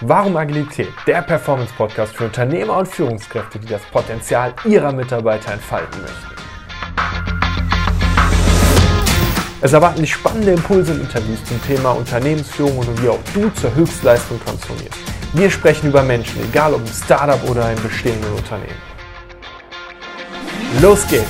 Warum 0.00 0.36
Agilität? 0.36 0.92
Der 1.06 1.22
Performance-Podcast 1.22 2.16
für 2.16 2.24
Unternehmer 2.24 2.78
und 2.78 2.88
Führungskräfte, 2.88 3.60
die 3.60 3.68
das 3.68 3.82
Potenzial 3.92 4.52
ihrer 4.64 4.90
Mitarbeiter 4.90 5.52
entfalten 5.52 6.02
möchten. 6.02 6.34
Es 9.60 9.72
erwarten 9.72 10.00
dich 10.00 10.12
spannende 10.12 10.50
Impulse 10.50 10.94
und 10.94 11.02
Interviews 11.02 11.44
zum 11.44 11.62
Thema 11.62 11.92
Unternehmensführung 11.92 12.76
und 12.76 13.02
wie 13.02 13.08
auch 13.08 13.20
du 13.34 13.48
zur 13.50 13.72
Höchstleistung 13.72 14.40
transformierst. 14.44 14.98
Wir 15.32 15.48
sprechen 15.48 15.90
über 15.90 16.02
Menschen, 16.02 16.42
egal 16.42 16.74
ob 16.74 16.80
im 16.80 16.92
Startup 16.92 17.48
oder 17.48 17.70
im 17.70 17.80
bestehenden 17.80 18.32
Unternehmen. 18.32 18.82
Los 20.82 21.06
geht's! 21.06 21.24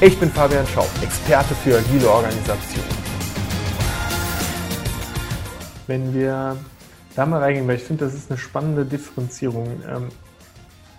Ich 0.00 0.18
bin 0.18 0.30
Fabian 0.30 0.66
Schaub, 0.68 0.88
Experte 1.02 1.54
für 1.54 1.78
agile 1.78 2.08
Organisation. 2.08 2.84
Wenn 5.86 6.14
wir 6.14 6.56
da 7.16 7.26
mal 7.26 7.40
reingehen, 7.40 7.66
weil 7.66 7.76
ich 7.76 7.82
finde, 7.82 8.04
das 8.04 8.14
ist 8.14 8.30
eine 8.30 8.38
spannende 8.38 8.84
Differenzierung, 8.84 9.66
ähm, 9.88 10.08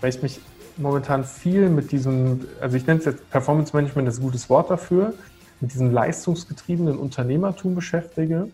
weil 0.02 0.10
ich 0.10 0.22
mich 0.22 0.42
momentan 0.76 1.24
viel 1.24 1.70
mit 1.70 1.92
diesem, 1.92 2.48
also 2.60 2.76
ich 2.76 2.86
nenne 2.86 3.00
es 3.00 3.06
jetzt 3.06 3.30
Performance 3.30 3.76
Management, 3.76 4.08
das 4.08 4.16
ist 4.16 4.20
ein 4.22 4.26
gutes 4.26 4.50
Wort 4.50 4.70
dafür, 4.70 5.14
mit 5.60 5.74
diesem 5.74 5.92
leistungsgetriebenen 5.92 6.98
Unternehmertum 6.98 7.76
beschäftige 7.76 8.50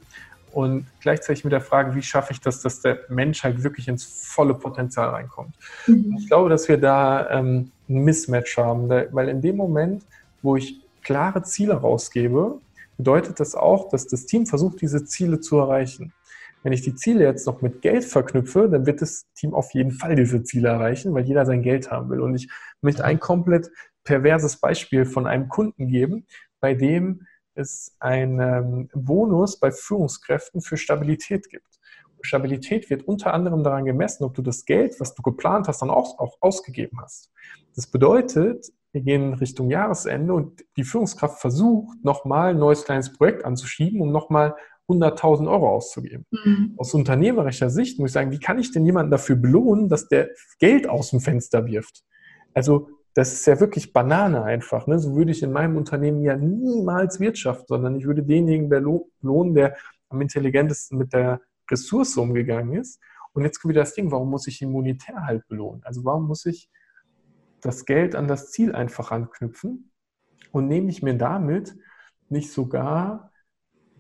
und 0.52 0.86
gleichzeitig 1.02 1.44
mit 1.44 1.52
der 1.52 1.62
Frage, 1.62 1.96
wie 1.96 2.02
schaffe 2.02 2.32
ich 2.34 2.40
das, 2.40 2.62
dass 2.62 2.82
der 2.82 3.00
Mensch 3.10 3.44
halt 3.44 3.64
wirklich 3.64 3.88
ins 3.88 4.04
volle 4.06 4.54
Potenzial 4.54 5.10
reinkommt. 5.10 5.56
Mhm. 5.88 6.18
Ich 6.20 6.28
glaube, 6.28 6.50
dass 6.50 6.68
wir 6.68 6.78
da 6.78 7.30
ähm, 7.30 7.72
ein 7.90 8.04
Mismatch 8.04 8.58
haben, 8.58 8.88
weil 8.90 9.30
in 9.30 9.42
dem 9.42 9.58
Moment, 9.58 10.04
wo 10.42 10.56
ich 10.56 10.80
klare 11.02 11.44
Ziele 11.44 11.74
rausgebe, 11.74 12.60
bedeutet 12.98 13.40
das 13.40 13.56
auch, 13.56 13.90
dass 13.90 14.08
das 14.08 14.26
Team 14.26 14.46
versucht, 14.46 14.82
diese 14.82 15.04
Ziele 15.06 15.40
zu 15.40 15.58
erreichen. 15.58 16.14
Wenn 16.64 16.74
ich 16.74 16.82
die 16.82 16.96
Ziele 16.96 17.24
jetzt 17.26 17.46
noch 17.46 17.62
mit 17.62 17.82
Geld 17.82 18.06
verknüpfe, 18.06 18.70
dann 18.70 18.86
wird 18.86 19.02
das 19.02 19.26
Team 19.36 19.54
auf 19.54 19.74
jeden 19.74 19.92
Fall 19.92 20.16
diese 20.16 20.44
Ziele 20.44 20.70
erreichen, 20.70 21.14
weil 21.14 21.26
jeder 21.26 21.46
sein 21.46 21.62
Geld 21.62 21.92
haben 21.92 22.10
will. 22.10 22.22
Und 22.22 22.36
ich 22.36 22.50
möchte 22.82 23.04
ein 23.04 23.20
komplett 23.20 23.70
perverses 24.04 24.58
Beispiel 24.58 25.06
von 25.06 25.28
einem 25.28 25.50
Kunden 25.50 25.88
geben, 25.88 26.26
bei 26.60 26.74
dem 26.74 27.28
es 27.56 27.96
einen 28.00 28.90
Bonus 28.94 29.60
bei 29.60 29.72
Führungskräften 29.72 30.62
für 30.62 30.78
Stabilität 30.78 31.50
gibt. 31.50 31.68
Stabilität 32.24 32.90
wird 32.90 33.04
unter 33.04 33.34
anderem 33.34 33.64
daran 33.64 33.86
gemessen, 33.86 34.24
ob 34.24 34.34
du 34.34 34.42
das 34.42 34.66
Geld, 34.66 35.00
was 35.00 35.14
du 35.14 35.22
geplant 35.22 35.68
hast, 35.68 35.82
dann 35.82 35.90
auch, 35.90 36.20
auch 36.20 36.38
ausgegeben 36.40 37.00
hast. 37.02 37.32
Das 37.76 37.88
bedeutet, 37.88 38.72
wir 38.94 39.02
gehen 39.02 39.34
Richtung 39.34 39.70
Jahresende 39.70 40.34
und 40.34 40.64
die 40.78 40.84
Führungskraft 40.84 41.42
versucht, 41.42 42.04
nochmal 42.04 42.52
ein 42.52 42.60
neues 42.60 42.86
kleines 42.86 43.12
Projekt 43.12 43.44
anzuschieben, 43.44 44.02
um 44.02 44.12
nochmal 44.12 44.56
100.000 44.90 45.50
Euro 45.50 45.70
auszugeben. 45.70 46.26
Mhm. 46.32 46.74
Aus 46.78 46.94
unternehmerischer 46.94 47.70
Sicht 47.70 48.00
muss 48.00 48.10
ich 48.10 48.14
sagen, 48.14 48.32
wie 48.32 48.40
kann 48.40 48.60
ich 48.60 48.72
denn 48.72 48.86
jemanden 48.86 49.12
dafür 49.12 49.36
belohnen, 49.36 49.90
dass 49.90 50.08
der 50.08 50.30
Geld 50.60 50.90
aus 50.90 51.12
dem 51.12 51.22
Fenster 51.22 51.66
wirft? 51.66 52.04
Also 52.54 52.90
das 53.14 53.32
ist 53.32 53.46
ja 53.46 53.60
wirklich 53.60 53.94
Banane 53.94 54.44
einfach. 54.44 54.88
Ne? 54.88 55.00
So 55.00 55.16
würde 55.16 55.32
ich 55.32 55.44
in 55.44 55.52
meinem 55.52 55.78
Unternehmen 55.78 56.22
ja 56.24 56.36
niemals 56.36 57.20
wirtschaften, 57.20 57.66
sondern 57.68 57.96
ich 57.96 58.06
würde 58.06 58.24
denjenigen 58.24 58.70
belohnen, 58.70 59.54
der 59.54 59.78
am 60.10 60.20
intelligentesten 60.22 60.98
mit 60.98 61.14
der 61.14 61.42
Ressource 61.70 62.18
umgegangen 62.18 62.80
ist. 62.80 63.00
Und 63.34 63.44
jetzt 63.44 63.60
kommt 63.60 63.74
wieder 63.74 63.82
das 63.82 63.94
Ding, 63.94 64.12
warum 64.12 64.30
muss 64.30 64.48
ich 64.48 64.62
ihn 64.62 64.72
monetär 64.72 65.26
halt 65.26 65.48
belohnen? 65.48 65.82
Also 65.84 66.04
warum 66.04 66.28
muss 66.28 66.46
ich 66.46 66.70
das 67.62 67.86
Geld 67.86 68.16
an 68.16 68.28
das 68.28 68.52
Ziel 68.52 68.76
einfach 68.76 69.12
anknüpfen 69.12 69.92
und 70.52 70.68
nehme 70.68 70.90
ich 70.90 71.02
mir 71.02 71.18
damit 71.18 71.76
nicht 72.30 72.52
sogar 72.52 73.32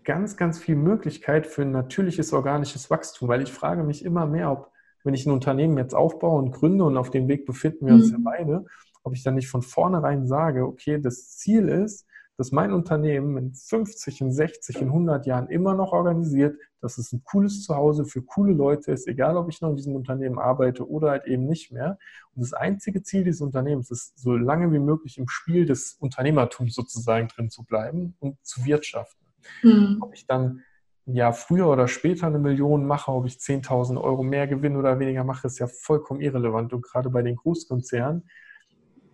ganz, 0.03 0.37
ganz 0.37 0.59
viel 0.59 0.75
Möglichkeit 0.75 1.47
für 1.47 1.63
ein 1.63 1.71
natürliches 1.71 2.33
organisches 2.33 2.89
Wachstum, 2.89 3.27
weil 3.27 3.41
ich 3.41 3.51
frage 3.51 3.83
mich 3.83 4.03
immer 4.03 4.25
mehr, 4.25 4.51
ob, 4.51 4.71
wenn 5.03 5.13
ich 5.13 5.25
ein 5.25 5.31
Unternehmen 5.31 5.77
jetzt 5.77 5.95
aufbaue 5.95 6.39
und 6.39 6.51
gründe 6.51 6.83
und 6.83 6.97
auf 6.97 7.09
dem 7.09 7.27
Weg 7.27 7.45
befinden 7.45 7.87
wir 7.87 7.93
uns 7.93 8.11
mhm. 8.11 8.13
ja 8.13 8.19
beide, 8.23 8.65
ob 9.03 9.13
ich 9.13 9.23
dann 9.23 9.35
nicht 9.35 9.49
von 9.49 9.61
vornherein 9.61 10.27
sage, 10.27 10.65
okay, 10.65 10.99
das 10.99 11.37
Ziel 11.37 11.67
ist, 11.67 12.05
dass 12.37 12.51
mein 12.51 12.73
Unternehmen 12.73 13.37
in 13.37 13.53
50, 13.53 14.21
in 14.21 14.31
60, 14.31 14.81
in 14.81 14.87
100 14.87 15.25
Jahren 15.27 15.49
immer 15.49 15.75
noch 15.75 15.91
organisiert, 15.91 16.57
dass 16.81 16.97
es 16.97 17.13
ein 17.13 17.23
cooles 17.23 17.63
Zuhause 17.63 18.05
für 18.05 18.23
coole 18.23 18.53
Leute 18.53 18.91
ist, 18.91 19.07
egal 19.07 19.37
ob 19.37 19.49
ich 19.49 19.61
noch 19.61 19.69
in 19.69 19.75
diesem 19.75 19.95
Unternehmen 19.95 20.39
arbeite 20.39 20.89
oder 20.89 21.11
halt 21.11 21.25
eben 21.25 21.45
nicht 21.45 21.71
mehr. 21.71 21.99
Und 22.35 22.41
das 22.41 22.53
einzige 22.53 23.03
Ziel 23.03 23.23
dieses 23.23 23.41
Unternehmens 23.41 23.91
ist, 23.91 24.17
so 24.17 24.35
lange 24.35 24.71
wie 24.71 24.79
möglich 24.79 25.17
im 25.19 25.29
Spiel 25.29 25.65
des 25.65 25.95
Unternehmertums 25.99 26.73
sozusagen 26.73 27.27
drin 27.27 27.49
zu 27.49 27.63
bleiben 27.63 28.15
und 28.19 28.43
zu 28.43 28.65
wirtschaften. 28.65 29.22
Mhm. 29.61 29.97
Ob 30.01 30.13
ich 30.13 30.25
dann 30.27 30.61
ja 31.05 31.31
früher 31.33 31.67
oder 31.67 31.87
später 31.87 32.27
eine 32.27 32.39
Million 32.39 32.85
mache, 32.85 33.11
ob 33.11 33.25
ich 33.25 33.37
10.000 33.37 34.01
Euro 34.01 34.23
mehr 34.23 34.47
Gewinn 34.47 34.77
oder 34.77 34.99
weniger 34.99 35.23
mache, 35.23 35.47
ist 35.47 35.59
ja 35.59 35.67
vollkommen 35.67 36.21
irrelevant. 36.21 36.73
Und 36.73 36.83
gerade 36.83 37.09
bei 37.09 37.21
den 37.21 37.35
Großkonzernen, 37.35 38.29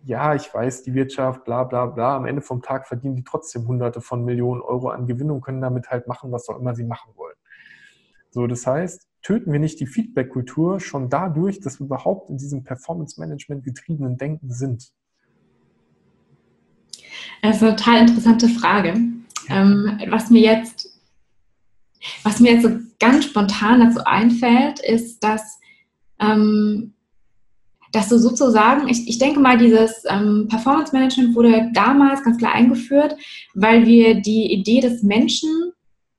ja, 0.04 0.34
ich 0.34 0.52
weiß, 0.52 0.82
die 0.82 0.94
Wirtschaft, 0.94 1.44
bla 1.44 1.64
bla 1.64 1.86
bla, 1.86 2.16
am 2.16 2.26
Ende 2.26 2.42
vom 2.42 2.62
Tag 2.62 2.86
verdienen 2.86 3.16
die 3.16 3.24
trotzdem 3.24 3.66
Hunderte 3.66 4.00
von 4.00 4.24
Millionen 4.24 4.62
Euro 4.62 4.88
an 4.88 5.06
Gewinn 5.06 5.30
und 5.30 5.42
können 5.42 5.60
damit 5.60 5.90
halt 5.90 6.06
machen, 6.06 6.32
was 6.32 6.48
auch 6.48 6.58
immer 6.58 6.74
sie 6.74 6.84
machen 6.84 7.12
wollen. 7.16 7.36
So, 8.30 8.46
das 8.46 8.66
heißt, 8.66 9.08
töten 9.22 9.52
wir 9.52 9.58
nicht 9.58 9.80
die 9.80 9.86
Feedback-Kultur 9.86 10.80
schon 10.80 11.10
dadurch, 11.10 11.60
dass 11.60 11.80
wir 11.80 11.86
überhaupt 11.86 12.30
in 12.30 12.38
diesem 12.38 12.62
Performance-Management 12.62 13.64
getriebenen 13.64 14.16
Denken 14.16 14.50
sind? 14.52 14.92
Das 17.42 17.56
ist 17.56 17.62
eine 17.62 17.76
total 17.76 18.00
interessante 18.02 18.48
Frage. 18.48 18.94
Ähm, 19.48 20.00
was 20.08 20.30
mir 20.30 20.40
jetzt, 20.40 21.00
was 22.22 22.40
mir 22.40 22.52
jetzt 22.52 22.62
so 22.62 22.70
ganz 22.98 23.24
spontan 23.24 23.80
dazu 23.80 24.04
einfällt, 24.04 24.80
ist, 24.80 25.22
dass, 25.24 25.58
ähm, 26.18 26.94
dass 27.92 28.08
du 28.08 28.18
sozusagen, 28.18 28.88
ich, 28.88 29.08
ich 29.08 29.18
denke 29.18 29.40
mal, 29.40 29.58
dieses 29.58 30.04
ähm, 30.08 30.46
Performance 30.48 30.92
Management 30.92 31.34
wurde 31.34 31.70
damals 31.72 32.22
ganz 32.22 32.38
klar 32.38 32.52
eingeführt, 32.52 33.16
weil 33.54 33.86
wir 33.86 34.20
die 34.20 34.52
Idee 34.52 34.80
des 34.80 35.02
Menschen 35.02 35.72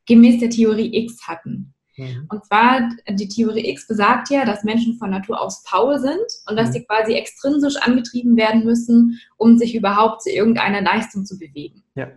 gemäß 0.05 0.39
der 0.39 0.49
Theorie 0.49 0.95
X 1.05 1.27
hatten. 1.27 1.73
Mhm. 1.97 2.25
Und 2.29 2.45
zwar, 2.45 2.89
die 3.09 3.27
Theorie 3.27 3.69
X 3.69 3.87
besagt 3.87 4.29
ja, 4.29 4.45
dass 4.45 4.63
Menschen 4.63 4.97
von 4.97 5.09
Natur 5.09 5.41
aus 5.41 5.63
faul 5.65 5.99
sind 5.99 6.25
und 6.49 6.57
dass 6.57 6.69
mhm. 6.69 6.73
sie 6.73 6.83
quasi 6.83 7.13
extrinsisch 7.13 7.75
angetrieben 7.77 8.35
werden 8.35 8.63
müssen, 8.63 9.19
um 9.37 9.57
sich 9.57 9.75
überhaupt 9.75 10.23
zu 10.23 10.31
irgendeiner 10.31 10.81
Leistung 10.81 11.25
zu 11.25 11.37
bewegen. 11.37 11.83
Ja. 11.95 12.07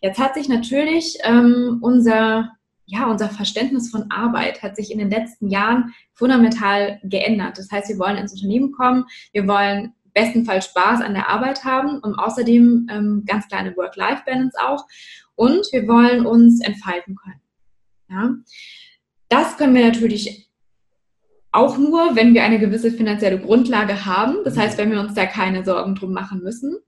Jetzt 0.00 0.18
hat 0.18 0.34
sich 0.34 0.48
natürlich 0.48 1.18
ähm, 1.24 1.78
unser, 1.82 2.52
ja, 2.86 3.06
unser 3.06 3.28
Verständnis 3.28 3.90
von 3.90 4.10
Arbeit 4.10 4.62
hat 4.62 4.76
sich 4.76 4.90
in 4.90 4.98
den 4.98 5.10
letzten 5.10 5.48
Jahren 5.48 5.94
fundamental 6.14 7.00
geändert. 7.04 7.58
Das 7.58 7.70
heißt, 7.70 7.88
wir 7.88 7.98
wollen 7.98 8.16
ins 8.16 8.32
Unternehmen 8.32 8.72
kommen, 8.72 9.04
wir 9.32 9.46
wollen 9.46 9.94
bestenfalls 10.14 10.66
Spaß 10.66 11.02
an 11.02 11.14
der 11.14 11.28
Arbeit 11.28 11.64
haben 11.64 11.98
und 11.98 12.14
außerdem 12.14 12.88
ähm, 12.90 13.24
ganz 13.26 13.46
kleine 13.48 13.76
Work-Life-Balance 13.76 14.56
auch. 14.64 14.84
Und 15.34 15.66
wir 15.72 15.86
wollen 15.86 16.26
uns 16.26 16.60
entfalten 16.60 17.16
können. 17.16 17.40
Ja? 18.08 18.34
Das 19.28 19.56
können 19.56 19.74
wir 19.74 19.86
natürlich 19.86 20.50
auch 21.52 21.78
nur, 21.78 22.16
wenn 22.16 22.34
wir 22.34 22.44
eine 22.44 22.58
gewisse 22.58 22.90
finanzielle 22.90 23.40
Grundlage 23.40 24.04
haben. 24.04 24.38
Das 24.44 24.56
heißt, 24.56 24.78
wenn 24.78 24.90
wir 24.90 25.00
uns 25.00 25.14
da 25.14 25.26
keine 25.26 25.64
Sorgen 25.64 25.94
drum 25.94 26.12
machen 26.12 26.42
müssen. 26.42 26.78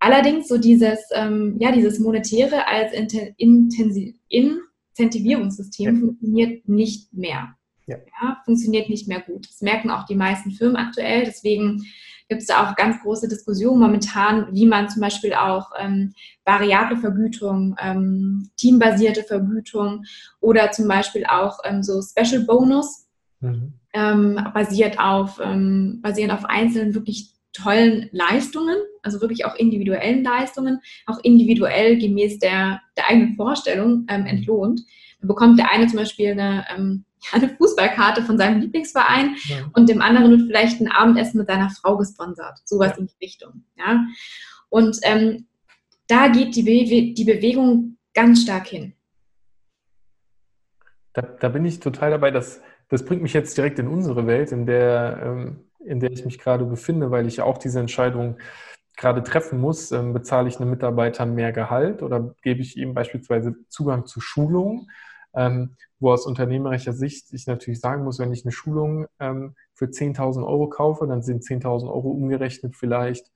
Allerdings 0.00 0.48
so 0.48 0.58
dieses, 0.58 0.98
ähm, 1.14 1.56
ja, 1.60 1.72
dieses 1.72 1.98
Monetäre 1.98 2.66
als 2.66 2.92
Intensi 2.92 4.18
Incentivierungssystem 4.28 5.94
ja. 5.94 6.00
funktioniert 6.00 6.68
nicht 6.68 7.12
mehr. 7.12 7.54
Ja. 7.86 7.96
ja. 8.22 8.40
funktioniert 8.44 8.88
nicht 8.88 9.08
mehr 9.08 9.20
gut. 9.20 9.46
Das 9.48 9.60
merken 9.60 9.90
auch 9.90 10.06
die 10.06 10.14
meisten 10.14 10.52
Firmen 10.52 10.76
aktuell. 10.76 11.24
Deswegen 11.24 11.84
gibt 12.30 12.42
es 12.42 12.46
da 12.46 12.64
auch 12.64 12.76
ganz 12.76 13.02
große 13.02 13.28
Diskussionen 13.28 13.80
momentan, 13.80 14.46
wie 14.52 14.64
man 14.64 14.88
zum 14.88 15.02
Beispiel 15.02 15.34
auch 15.34 15.72
ähm, 15.78 16.14
variable 16.44 16.96
Vergütung, 16.96 17.76
ähm, 17.80 18.50
teambasierte 18.56 19.24
Vergütung 19.24 20.04
oder 20.40 20.70
zum 20.70 20.86
Beispiel 20.86 21.26
auch 21.26 21.58
ähm, 21.64 21.82
so 21.82 22.00
Special 22.00 22.44
Bonus 22.44 23.06
mhm. 23.40 23.74
Ähm, 23.92 24.38
basiert 24.54 25.00
auf 25.00 25.40
ähm, 25.42 25.98
basierend 26.00 26.32
auf 26.32 26.44
einzelnen 26.44 26.94
wirklich 26.94 27.32
tollen 27.52 28.08
Leistungen, 28.12 28.76
also 29.02 29.20
wirklich 29.20 29.44
auch 29.44 29.54
individuellen 29.54 30.22
Leistungen, 30.22 30.80
auch 31.06 31.18
individuell 31.22 31.98
gemäß 31.98 32.38
der, 32.38 32.80
der 32.96 33.08
eigenen 33.08 33.36
Vorstellung 33.36 34.06
ähm, 34.08 34.26
entlohnt. 34.26 34.82
Dann 35.20 35.28
bekommt 35.28 35.58
der 35.58 35.70
eine 35.70 35.86
zum 35.86 35.98
Beispiel 35.98 36.32
eine, 36.32 36.64
ähm, 36.74 37.04
eine 37.32 37.48
Fußballkarte 37.48 38.22
von 38.22 38.38
seinem 38.38 38.60
Lieblingsverein 38.60 39.36
ja. 39.44 39.56
und 39.74 39.88
dem 39.88 40.02
anderen 40.02 40.30
wird 40.30 40.42
vielleicht 40.46 40.80
ein 40.80 40.90
Abendessen 40.90 41.38
mit 41.38 41.48
seiner 41.48 41.70
Frau 41.70 41.96
gesponsert. 41.96 42.58
Sowas 42.64 42.92
ja. 42.92 42.98
in 42.98 43.06
die 43.06 43.24
Richtung. 43.24 43.64
Ja? 43.76 44.04
Und 44.68 44.98
ähm, 45.02 45.46
da 46.06 46.28
geht 46.28 46.56
die, 46.56 46.62
Be 46.62 47.14
die 47.14 47.24
Bewegung 47.24 47.96
ganz 48.14 48.42
stark 48.42 48.66
hin. 48.68 48.94
Da, 51.12 51.22
da, 51.22 51.48
bin 51.48 51.64
ich 51.64 51.80
total 51.80 52.10
dabei. 52.10 52.30
Das, 52.30 52.60
das 52.88 53.04
bringt 53.04 53.22
mich 53.22 53.32
jetzt 53.32 53.56
direkt 53.56 53.78
in 53.80 53.88
unsere 53.88 54.26
Welt, 54.26 54.52
in 54.52 54.64
der 54.64 55.20
ähm, 55.24 55.70
in 55.84 56.00
der 56.00 56.10
ich 56.10 56.24
mich 56.24 56.38
gerade 56.38 56.64
befinde, 56.64 57.10
weil 57.10 57.26
ich 57.26 57.40
auch 57.40 57.58
diese 57.58 57.80
Entscheidung 57.80 58.36
gerade 58.96 59.22
treffen 59.22 59.60
muss. 59.60 59.92
Ähm, 59.92 60.12
bezahle 60.12 60.48
ich 60.48 60.60
einem 60.60 60.70
Mitarbeiter 60.70 61.26
mehr 61.26 61.52
Gehalt 61.52 62.02
oder 62.02 62.34
gebe 62.42 62.60
ich 62.60 62.76
ihm 62.76 62.94
beispielsweise 62.94 63.54
Zugang 63.68 64.06
zu 64.06 64.20
Schulungen? 64.20 64.88
ähm, 65.34 65.76
wo 65.98 66.12
aus 66.12 66.26
unternehmerischer 66.26 66.92
Sicht 66.92 67.32
ich 67.32 67.46
natürlich 67.46 67.80
sagen 67.80 68.04
muss, 68.04 68.18
wenn 68.18 68.32
ich 68.32 68.44
eine 68.44 68.52
Schulung 68.52 69.06
ähm, 69.18 69.54
für 69.74 69.86
10.000 69.86 70.46
Euro 70.46 70.68
kaufe, 70.68 71.06
dann 71.06 71.22
sind 71.22 71.42
10.000 71.44 71.88
Euro 71.88 72.10
umgerechnet 72.10 72.76
vielleicht 72.76 73.30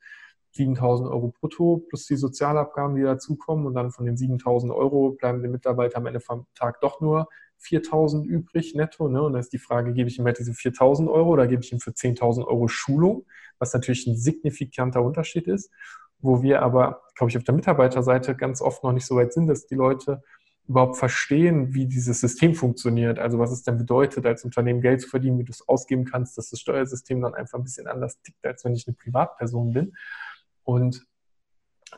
7.000 0.56 1.10
Euro 1.10 1.32
brutto 1.38 1.84
plus 1.88 2.06
die 2.06 2.16
Sozialabgaben, 2.16 2.96
die 2.96 3.02
dazukommen. 3.02 3.66
Und 3.66 3.74
dann 3.74 3.90
von 3.90 4.06
den 4.06 4.16
7.000 4.16 4.74
Euro 4.74 5.10
bleiben 5.10 5.42
den 5.42 5.50
Mitarbeiter 5.50 5.98
am 5.98 6.06
Ende 6.06 6.20
vom 6.20 6.46
Tag 6.54 6.80
doch 6.80 7.00
nur 7.00 7.28
4.000 7.62 8.24
übrig 8.24 8.74
netto. 8.74 9.08
Ne? 9.08 9.22
Und 9.22 9.32
dann 9.32 9.40
ist 9.40 9.52
die 9.52 9.58
Frage, 9.58 9.92
gebe 9.92 10.08
ich 10.08 10.18
ihm 10.18 10.24
halt 10.24 10.38
diese 10.38 10.52
4.000 10.52 11.10
Euro 11.10 11.30
oder 11.30 11.46
gebe 11.46 11.62
ich 11.62 11.72
ihm 11.72 11.80
für 11.80 11.90
10.000 11.90 12.46
Euro 12.46 12.68
Schulung, 12.68 13.26
was 13.58 13.72
natürlich 13.72 14.06
ein 14.06 14.16
signifikanter 14.16 15.02
Unterschied 15.02 15.46
ist, 15.46 15.70
wo 16.18 16.42
wir 16.42 16.62
aber, 16.62 17.02
glaube 17.16 17.30
ich, 17.30 17.36
auf 17.36 17.44
der 17.44 17.54
Mitarbeiterseite 17.54 18.34
ganz 18.34 18.60
oft 18.60 18.82
noch 18.84 18.92
nicht 18.92 19.06
so 19.06 19.16
weit 19.16 19.32
sind, 19.32 19.46
dass 19.46 19.66
die 19.66 19.74
Leute 19.74 20.22
überhaupt 20.66 20.96
verstehen, 20.96 21.74
wie 21.74 21.86
dieses 21.86 22.20
System 22.20 22.54
funktioniert. 22.54 23.18
Also 23.18 23.38
was 23.38 23.52
es 23.52 23.62
denn 23.62 23.76
bedeutet, 23.76 24.24
als 24.24 24.44
Unternehmen 24.44 24.80
Geld 24.80 25.02
zu 25.02 25.08
verdienen, 25.08 25.38
wie 25.38 25.44
du 25.44 25.52
es 25.52 25.68
ausgeben 25.68 26.06
kannst, 26.06 26.38
dass 26.38 26.50
das 26.50 26.60
Steuersystem 26.60 27.20
dann 27.20 27.34
einfach 27.34 27.58
ein 27.58 27.64
bisschen 27.64 27.86
anders 27.86 28.20
tickt, 28.22 28.44
als 28.46 28.64
wenn 28.64 28.74
ich 28.74 28.86
eine 28.86 28.96
Privatperson 28.96 29.72
bin. 29.72 29.92
Und 30.62 31.06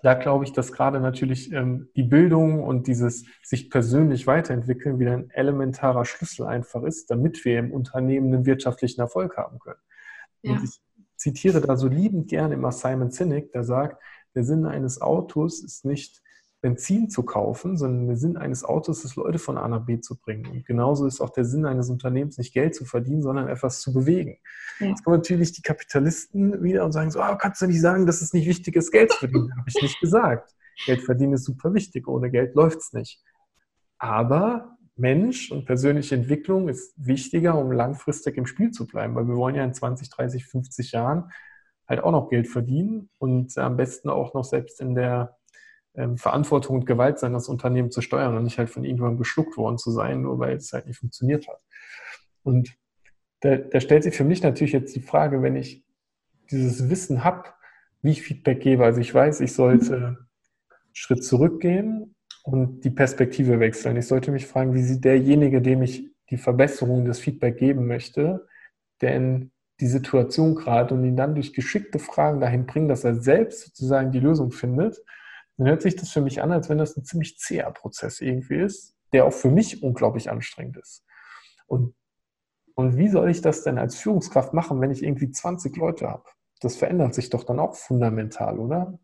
da 0.03 0.15
glaube 0.15 0.45
ich, 0.45 0.53
dass 0.53 0.73
gerade 0.73 1.01
natürlich 1.01 1.53
ähm, 1.53 1.89
die 1.97 2.03
Bildung 2.03 2.63
und 2.63 2.87
dieses 2.87 3.25
sich 3.43 3.71
persönlich 3.71 4.27
weiterentwickeln 4.27 4.99
wieder 4.99 5.13
ein 5.13 5.31
elementarer 5.31 6.05
Schlüssel 6.05 6.47
einfach 6.47 6.83
ist, 6.83 7.11
damit 7.11 7.45
wir 7.45 7.59
im 7.59 7.73
Unternehmen 7.73 8.33
einen 8.33 8.47
wirtschaftlichen 8.47 9.01
Erfolg 9.01 9.37
haben 9.37 9.59
können. 9.59 9.81
Ja. 10.43 10.53
Und 10.53 10.65
ich 10.65 10.81
zitiere 11.17 11.61
da 11.61 11.77
so 11.77 11.89
liebend 11.89 12.29
gerne 12.29 12.55
immer 12.55 12.73
Simon 12.73 13.11
Sinek, 13.11 13.53
der 13.53 13.65
sagt, 13.65 14.03
der 14.35 14.45
Sinn 14.45 14.67
eines 14.67 15.01
Autos 15.01 15.63
ist 15.63 15.85
nicht 15.85 16.23
Benzin 16.67 17.09
zu 17.09 17.23
kaufen, 17.23 17.77
sondern 17.77 18.09
der 18.09 18.17
Sinn 18.17 18.37
eines 18.37 18.65
Autos 18.65 19.05
ist, 19.05 19.15
Leute 19.15 19.39
von 19.39 19.57
A 19.57 19.69
nach 19.69 19.87
B 19.87 20.01
zu 20.01 20.17
bringen. 20.17 20.47
Und 20.51 20.67
genauso 20.67 21.07
ist 21.07 21.21
auch 21.21 21.31
der 21.31 21.45
Sinn 21.45 21.65
eines 21.65 21.91
Unternehmens 21.91 22.39
nicht 22.39 22.53
Geld 22.53 22.75
zu 22.75 22.85
verdienen, 22.85 23.23
sondern 23.23 23.47
etwas 23.47 23.81
zu 23.81 23.93
bewegen. 23.93 24.39
Ja. 24.81 24.89
Jetzt 24.89 25.05
kommen 25.05 25.19
natürlich 25.19 25.53
die 25.53 25.63
Kapitalisten 25.63 26.65
wieder 26.65 26.85
und 26.85 26.91
sagen 26.91 27.13
so, 27.13 27.23
oh, 27.23 27.37
kannst 27.39 27.63
du 27.63 27.67
nicht 27.69 27.81
sagen, 27.81 28.05
dass 28.05 28.21
es 28.21 28.33
nicht 28.33 28.49
wichtig 28.49 28.75
ist, 28.75 28.91
Geld 28.91 29.13
zu 29.13 29.19
verdienen? 29.19 29.57
Habe 29.57 29.69
ich 29.69 29.81
nicht 29.81 30.01
gesagt. 30.01 30.57
Geld 30.87 31.03
verdienen 31.03 31.35
ist 31.35 31.45
super 31.45 31.73
wichtig. 31.73 32.09
Ohne 32.09 32.33
Geld 32.33 32.57
läuft 32.57 32.79
es 32.79 32.93
nicht. 32.93 33.23
Aber 33.99 34.77
Mensch 34.97 35.53
und 35.53 35.67
persönliche 35.67 36.17
Entwicklung 36.17 36.69
ist 36.69 36.95
wichtiger, 36.97 37.57
um 37.57 37.71
langfristig 37.71 38.37
im 38.39 38.47
Spiel 38.47 38.73
zu 38.73 38.89
bleiben, 38.89 39.15
weil 39.15 39.29
wir 39.29 39.37
wollen 39.37 39.55
ja 39.55 39.63
in 39.63 39.73
20, 39.73 40.11
30, 40.11 40.47
50 40.47 40.91
Jahren 40.91 41.31
halt 41.87 42.01
auch 42.03 42.11
noch 42.11 42.29
Geld 42.29 42.49
verdienen 42.49 43.09
und 43.19 43.57
am 43.57 43.77
besten 43.77 44.09
auch 44.11 44.35
noch 44.35 44.43
selbst 44.43 44.81
in 44.81 44.97
der 44.97 45.37
ähm, 45.97 46.19
Verantwortung 46.19 46.77
und 46.77 46.87
Gewalt 46.87 47.19
sein, 47.19 47.33
das 47.33 47.49
Unternehmen 47.49 47.91
zu 47.91 48.01
steuern 48.01 48.37
und 48.37 48.45
nicht 48.45 48.59
halt 48.59 48.71
von 48.71 48.85
irgendjemandem 48.85 49.19
geschluckt 49.19 49.57
worden 49.57 49.79
zu 49.79 49.91
sein, 49.91 50.23
nur 50.23 50.39
weil 50.39 50.57
es 50.57 50.73
halt 50.73 50.87
nicht 50.87 50.99
funktioniert 50.99 51.49
hat. 51.49 51.61
Und 52.43 52.77
da, 53.41 53.57
da 53.57 53.81
stellt 53.81 54.05
sich 54.05 54.17
für 54.17 54.25
mich 54.25 54.43
natürlich 54.43 54.73
jetzt 54.73 54.95
die 54.95 55.01
Frage, 55.01 55.43
wenn 55.43 55.57
ich 55.57 55.85
dieses 56.51 56.89
Wissen 56.91 57.25
habe, 57.25 57.51
wie 58.03 58.13
ich 58.13 58.23
Feedback 58.23 58.61
gebe. 58.61 58.85
Also 58.85 59.01
ich 59.01 59.13
weiß, 59.13 59.41
ich 59.41 59.53
sollte 59.53 59.97
einen 59.97 60.19
Schritt 60.93 61.25
zurückgehen 61.25 62.15
und 62.45 62.85
die 62.85 62.91
Perspektive 62.91 63.59
wechseln. 63.59 63.97
Ich 63.97 64.07
sollte 64.07 64.31
mich 64.31 64.47
fragen, 64.47 64.75
wie 64.75 64.83
sieht 64.83 65.05
derjenige, 65.05 65.61
dem 65.61 65.83
ich 65.83 66.09
die 66.31 66.37
Verbesserung 66.37 67.05
des 67.05 67.19
Feedback 67.19 67.57
geben 67.59 67.87
möchte, 67.87 68.47
denn 69.03 69.51
die 69.81 69.87
Situation 69.87 70.55
gerade 70.55 70.95
und 70.95 71.05
ihn 71.05 71.17
dann 71.17 71.35
durch 71.35 71.53
geschickte 71.53 71.99
Fragen 71.99 72.41
dahin 72.41 72.67
bringen, 72.67 72.89
dass 72.89 73.05
er 73.05 73.17
selbst 73.17 73.67
sozusagen 73.67 74.13
die 74.13 74.21
Lösung 74.21 74.53
findet 74.53 74.99
dann 75.57 75.69
hört 75.69 75.83
sich 75.83 75.97
das 75.97 76.11
für 76.11 76.21
mich 76.21 76.43
an, 76.43 76.53
als 76.53 76.69
wenn 76.69 76.79
das 76.79 76.97
ein 76.97 77.05
ziemlich 77.05 77.39
zäher 77.39 77.71
Prozess 77.71 78.21
irgendwie 78.21 78.57
ist, 78.57 78.95
der 79.13 79.25
auch 79.25 79.33
für 79.33 79.51
mich 79.51 79.83
unglaublich 79.83 80.31
anstrengend 80.31 80.77
ist. 80.77 81.05
Und, 81.67 81.95
und 82.75 82.97
wie 82.97 83.09
soll 83.09 83.31
ich 83.31 83.41
das 83.41 83.63
denn 83.63 83.79
als 83.79 83.97
Führungskraft 83.97 84.53
machen, 84.53 84.81
wenn 84.81 84.91
ich 84.91 85.03
irgendwie 85.03 85.31
20 85.31 85.77
Leute 85.77 86.09
habe? 86.09 86.25
Das 86.61 86.77
verändert 86.77 87.15
sich 87.15 87.31
doch 87.31 87.45
dann 87.45 87.59
auch 87.59 87.75
fundamental, 87.75 88.59
oder? 88.59 88.99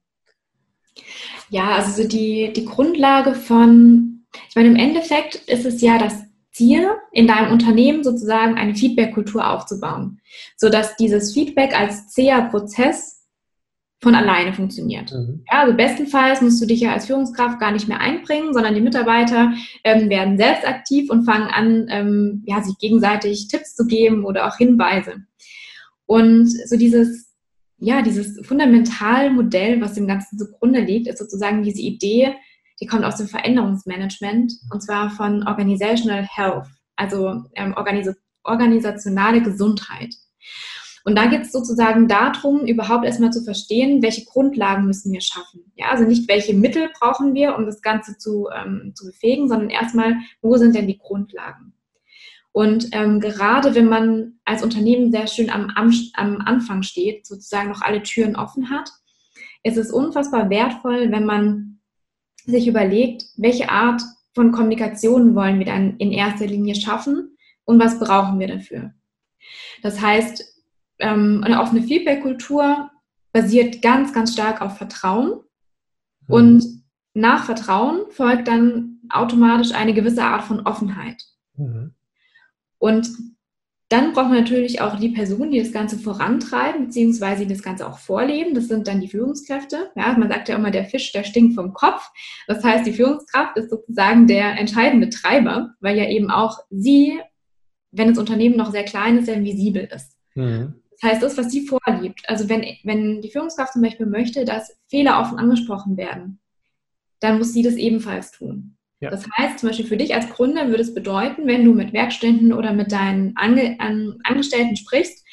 Ja, 1.49 1.77
also 1.77 2.07
die, 2.07 2.53
die 2.53 2.65
Grundlage 2.65 3.35
von, 3.35 4.27
ich 4.49 4.57
meine, 4.57 4.69
im 4.69 4.77
Endeffekt 4.77 5.37
ist 5.37 5.65
es 5.65 5.81
ja 5.81 5.99
das 5.99 6.15
Ziel, 6.51 6.91
in 7.13 7.27
deinem 7.27 7.51
Unternehmen 7.51 8.05
sozusagen 8.05 8.57
eine 8.57 8.75
Feedback-Kultur 8.75 9.49
aufzubauen, 9.49 10.21
sodass 10.57 10.97
dieses 10.97 11.33
Feedback 11.33 11.75
als 11.79 12.09
zäher 12.09 12.43
Prozess 12.51 13.22
von 14.03 14.17
alleine 14.17 14.53
funktioniert. 14.53 15.13
Mhm. 15.13 15.45
Ja, 15.51 15.61
also 15.61 15.77
bestenfalls 15.77 16.41
musst 16.41 16.61
du 16.61 16.67
dich 16.67 16.81
ja 16.81 16.93
als 16.93 17.07
Führungskraft 17.07 17.61
gar 17.61 17.71
nicht 17.71 17.87
mehr 17.87 18.01
einbringen, 18.01 18.53
sondern 18.53 18.75
die 18.75 18.81
Mitarbeiter 18.81 19.53
ähm, 19.85 20.11
werden 20.11 20.37
selbst 20.37 20.67
aktiv 20.67 21.09
und 21.09 21.25
fangen 21.25 21.49
an, 21.49 21.87
ähm, 21.89 22.43
ja, 22.45 22.61
sich 22.63 22.77
gegenseitig 22.79 23.47
Tipps 23.47 23.77
zu 23.77 23.87
geben 23.87 24.25
oder 24.25 24.49
auch 24.49 24.57
Hinweise. 24.57 25.23
Und 26.05 26.49
so 26.49 26.77
dieses, 26.77 27.33
ja, 27.79 28.03
dieses 28.03 28.45
Fundamentalmodell, 28.45 29.81
was 29.81 29.95
dem 29.95 30.09
Ganzen 30.09 30.37
zugrunde 30.37 30.81
liegt, 30.81 31.07
ist 31.07 31.19
sozusagen 31.19 31.63
diese 31.63 31.81
Idee, 31.81 32.35
die 32.81 32.87
kommt 32.87 33.05
aus 33.05 33.17
dem 33.17 33.29
Veränderungsmanagement 33.29 34.53
und 34.73 34.83
zwar 34.83 35.11
von 35.11 35.47
Organizational 35.47 36.27
Health, 36.27 36.67
also 36.97 37.45
ähm, 37.55 37.75
organis 37.77 38.11
organisationale 38.45 39.41
Gesundheit. 39.41 40.13
Und 41.05 41.17
da 41.17 41.27
geht 41.27 41.43
es 41.43 41.53
sozusagen 41.53 42.07
darum, 42.09 42.67
überhaupt 42.67 43.05
erstmal 43.05 43.33
zu 43.33 43.43
verstehen, 43.43 44.03
welche 44.03 44.25
Grundlagen 44.25 44.87
müssen 44.87 45.13
wir 45.13 45.21
schaffen. 45.21 45.73
Ja, 45.75 45.87
also 45.91 46.05
nicht 46.05 46.29
welche 46.29 46.55
Mittel 46.55 46.91
brauchen 46.99 47.35
wir, 47.35 47.57
um 47.57 47.67
das 47.67 47.83
Ganze 47.83 48.17
zu, 48.19 48.49
ähm, 48.55 48.93
zu 48.95 49.07
befähigen, 49.07 49.49
sondern 49.49 49.71
erstmal, 49.71 50.15
wo 50.41 50.57
sind 50.57 50.75
denn 50.75 50.87
die 50.87 50.99
Grundlagen? 50.99 51.75
Und 52.53 52.89
ähm, 52.93 53.19
gerade 53.21 53.75
wenn 53.75 53.89
man 53.89 54.35
als 54.45 54.63
Unternehmen 54.63 55.11
sehr 55.11 55.27
schön 55.27 55.51
am, 55.51 55.71
am, 55.75 55.93
am 56.15 56.39
Anfang 56.45 56.83
steht, 56.83 57.27
sozusagen 57.27 57.71
noch 57.71 57.81
alle 57.81 58.03
Türen 58.03 58.37
offen 58.37 58.71
hat, 58.71 58.91
ist 59.63 59.79
es 59.79 59.91
unfassbar 59.91 60.51
wertvoll, 60.51 61.11
wenn 61.11 61.25
man 61.25 61.81
sich 62.45 62.69
überlegt, 62.69 63.25
welche 63.37 63.71
Art 63.71 64.03
von 64.35 64.53
Kommunikation 64.53 65.35
wollen 65.35 65.59
wir 65.59 65.67
dann 65.67 65.97
in 65.97 66.13
erster 66.13 66.47
Linie 66.47 66.75
schaffen 66.75 67.37
und 67.65 67.79
was 67.79 67.99
brauchen 67.99 68.39
wir 68.39 68.49
dafür. 68.49 68.93
Das 69.83 70.01
heißt, 70.01 70.52
ähm, 71.03 71.43
eine 71.45 71.61
offene 71.61 71.83
Feedback-Kultur 71.83 72.91
basiert 73.33 73.83
ganz, 73.83 74.13
ganz 74.13 74.33
stark 74.33 74.61
auf 74.61 74.79
Vertrauen. 74.79 75.41
Mhm. 76.29 76.35
Und 76.35 76.65
nach 77.15 77.45
Vertrauen 77.45 78.11
folgt 78.11 78.49
dann 78.49 79.01
automatisch 79.11 79.73
eine 79.73 79.95
gewisse 79.95 80.25
Art 80.25 80.45
von 80.45 80.61
Offenheit. 80.67 81.23
Mhm. 81.57 81.95
Und 82.79 83.11
dann 83.89 84.15
braucht 84.15 84.31
man 84.31 84.39
natürlich 84.39 84.81
auch 84.81 84.99
die 84.99 85.11
Personen, 85.11 85.51
die 85.51 85.59
das 85.59 85.71
Ganze 85.71 85.99
vorantreiben, 85.99 86.87
beziehungsweise 86.87 87.45
die 87.45 87.53
das 87.53 87.63
Ganze 87.63 87.87
auch 87.87 87.99
vorleben. 87.99 88.55
Das 88.55 88.69
sind 88.69 88.89
dann 88.89 89.03
die 89.03 89.09
Führungskräfte. 89.09 89.91
Ja, 89.95 90.17
man 90.17 90.31
sagt 90.31 90.49
ja 90.49 90.57
immer, 90.57 90.71
der 90.71 90.87
Fisch, 90.87 91.13
der 91.13 91.25
stinkt 91.25 91.55
vom 91.55 91.75
Kopf. 91.75 92.11
Das 92.47 92.65
heißt, 92.65 92.87
die 92.87 92.95
Führungskraft 92.95 93.59
ist 93.59 93.69
sozusagen 93.69 94.27
der 94.27 94.59
entscheidende 94.59 95.11
Treiber, 95.11 95.75
weil 95.81 95.99
ja 95.99 96.09
eben 96.09 96.31
auch 96.31 96.61
sie, 96.71 97.21
wenn 97.91 98.09
das 98.09 98.17
Unternehmen 98.17 98.57
noch 98.57 98.73
sehr 98.73 98.85
klein 98.85 99.19
ist, 99.19 99.27
sehr 99.27 99.45
visibel 99.45 99.87
ist. 99.95 100.17
Mhm. 100.35 100.82
Das 101.03 101.11
heißt, 101.11 101.23
das, 101.23 101.37
was 101.37 101.51
sie 101.51 101.67
vorgibt, 101.67 102.29
also 102.29 102.49
wenn, 102.49 102.65
wenn 102.85 103.21
die 103.21 103.31
Führungskraft 103.31 103.73
zum 103.73 103.83
Beispiel 103.83 104.07
möchte, 104.07 104.45
dass 104.45 104.79
Fehler 104.89 105.21
offen 105.21 105.37
angesprochen 105.37 105.97
werden, 105.97 106.39
dann 107.19 107.39
muss 107.39 107.53
sie 107.53 107.63
das 107.63 107.75
ebenfalls 107.75 108.31
tun. 108.31 108.77
Ja. 109.01 109.11
Das 109.11 109.27
heißt, 109.37 109.59
zum 109.59 109.69
Beispiel 109.69 109.87
für 109.87 109.97
dich 109.97 110.15
als 110.15 110.31
Gründer 110.31 110.69
würde 110.69 110.83
es 110.83 110.95
bedeuten, 110.95 111.49
wenn 111.49 111.65
du 111.65 111.75
mit 111.75 111.93
Werkständen 111.93 112.53
oder 112.53 112.73
mit 112.73 112.93
deinen 112.93 113.37
Ange 113.37 113.77
an 113.81 114.19
Angestellten 114.23 114.77
sprichst, 114.77 115.27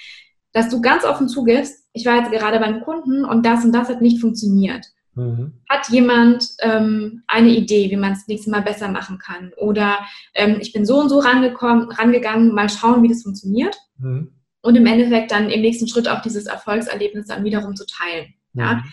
dass 0.54 0.70
du 0.70 0.82
ganz 0.82 1.06
offen 1.06 1.30
zugibst, 1.30 1.88
ich 1.94 2.04
war 2.08 2.16
jetzt 2.16 2.32
gerade 2.32 2.60
beim 2.60 2.82
Kunden 2.82 3.24
und 3.24 3.46
das 3.46 3.64
und 3.64 3.72
das 3.72 3.90
hat 3.90 4.02
nicht 4.02 4.20
funktioniert. 4.20 4.88
Mhm. 5.14 5.54
Hat 5.70 5.88
jemand 5.90 6.48
ähm, 6.62 7.22
eine 7.28 7.50
Idee, 7.50 7.92
wie 7.92 7.98
man 7.98 8.14
es 8.14 8.28
nächstes 8.28 8.52
Mal 8.52 8.64
besser 8.64 8.88
machen 8.88 9.20
kann? 9.20 9.52
Oder 9.58 10.00
ähm, 10.34 10.58
ich 10.62 10.74
bin 10.74 10.84
so 10.84 11.00
und 11.00 11.10
so 11.10 11.20
rangekommen, 11.20 11.92
rangegangen, 11.92 12.56
mal 12.56 12.70
schauen, 12.70 13.04
wie 13.04 13.10
das 13.10 13.22
funktioniert. 13.22 13.78
Mhm 14.00 14.32
und 14.62 14.76
im 14.76 14.86
Endeffekt 14.86 15.32
dann 15.32 15.50
im 15.50 15.62
nächsten 15.62 15.88
Schritt 15.88 16.08
auch 16.08 16.22
dieses 16.22 16.46
Erfolgserlebnis 16.46 17.28
dann 17.28 17.44
wiederum 17.44 17.76
zu 17.76 17.86
teilen. 17.86 18.34
Ja? 18.54 18.76
Mhm. 18.76 18.84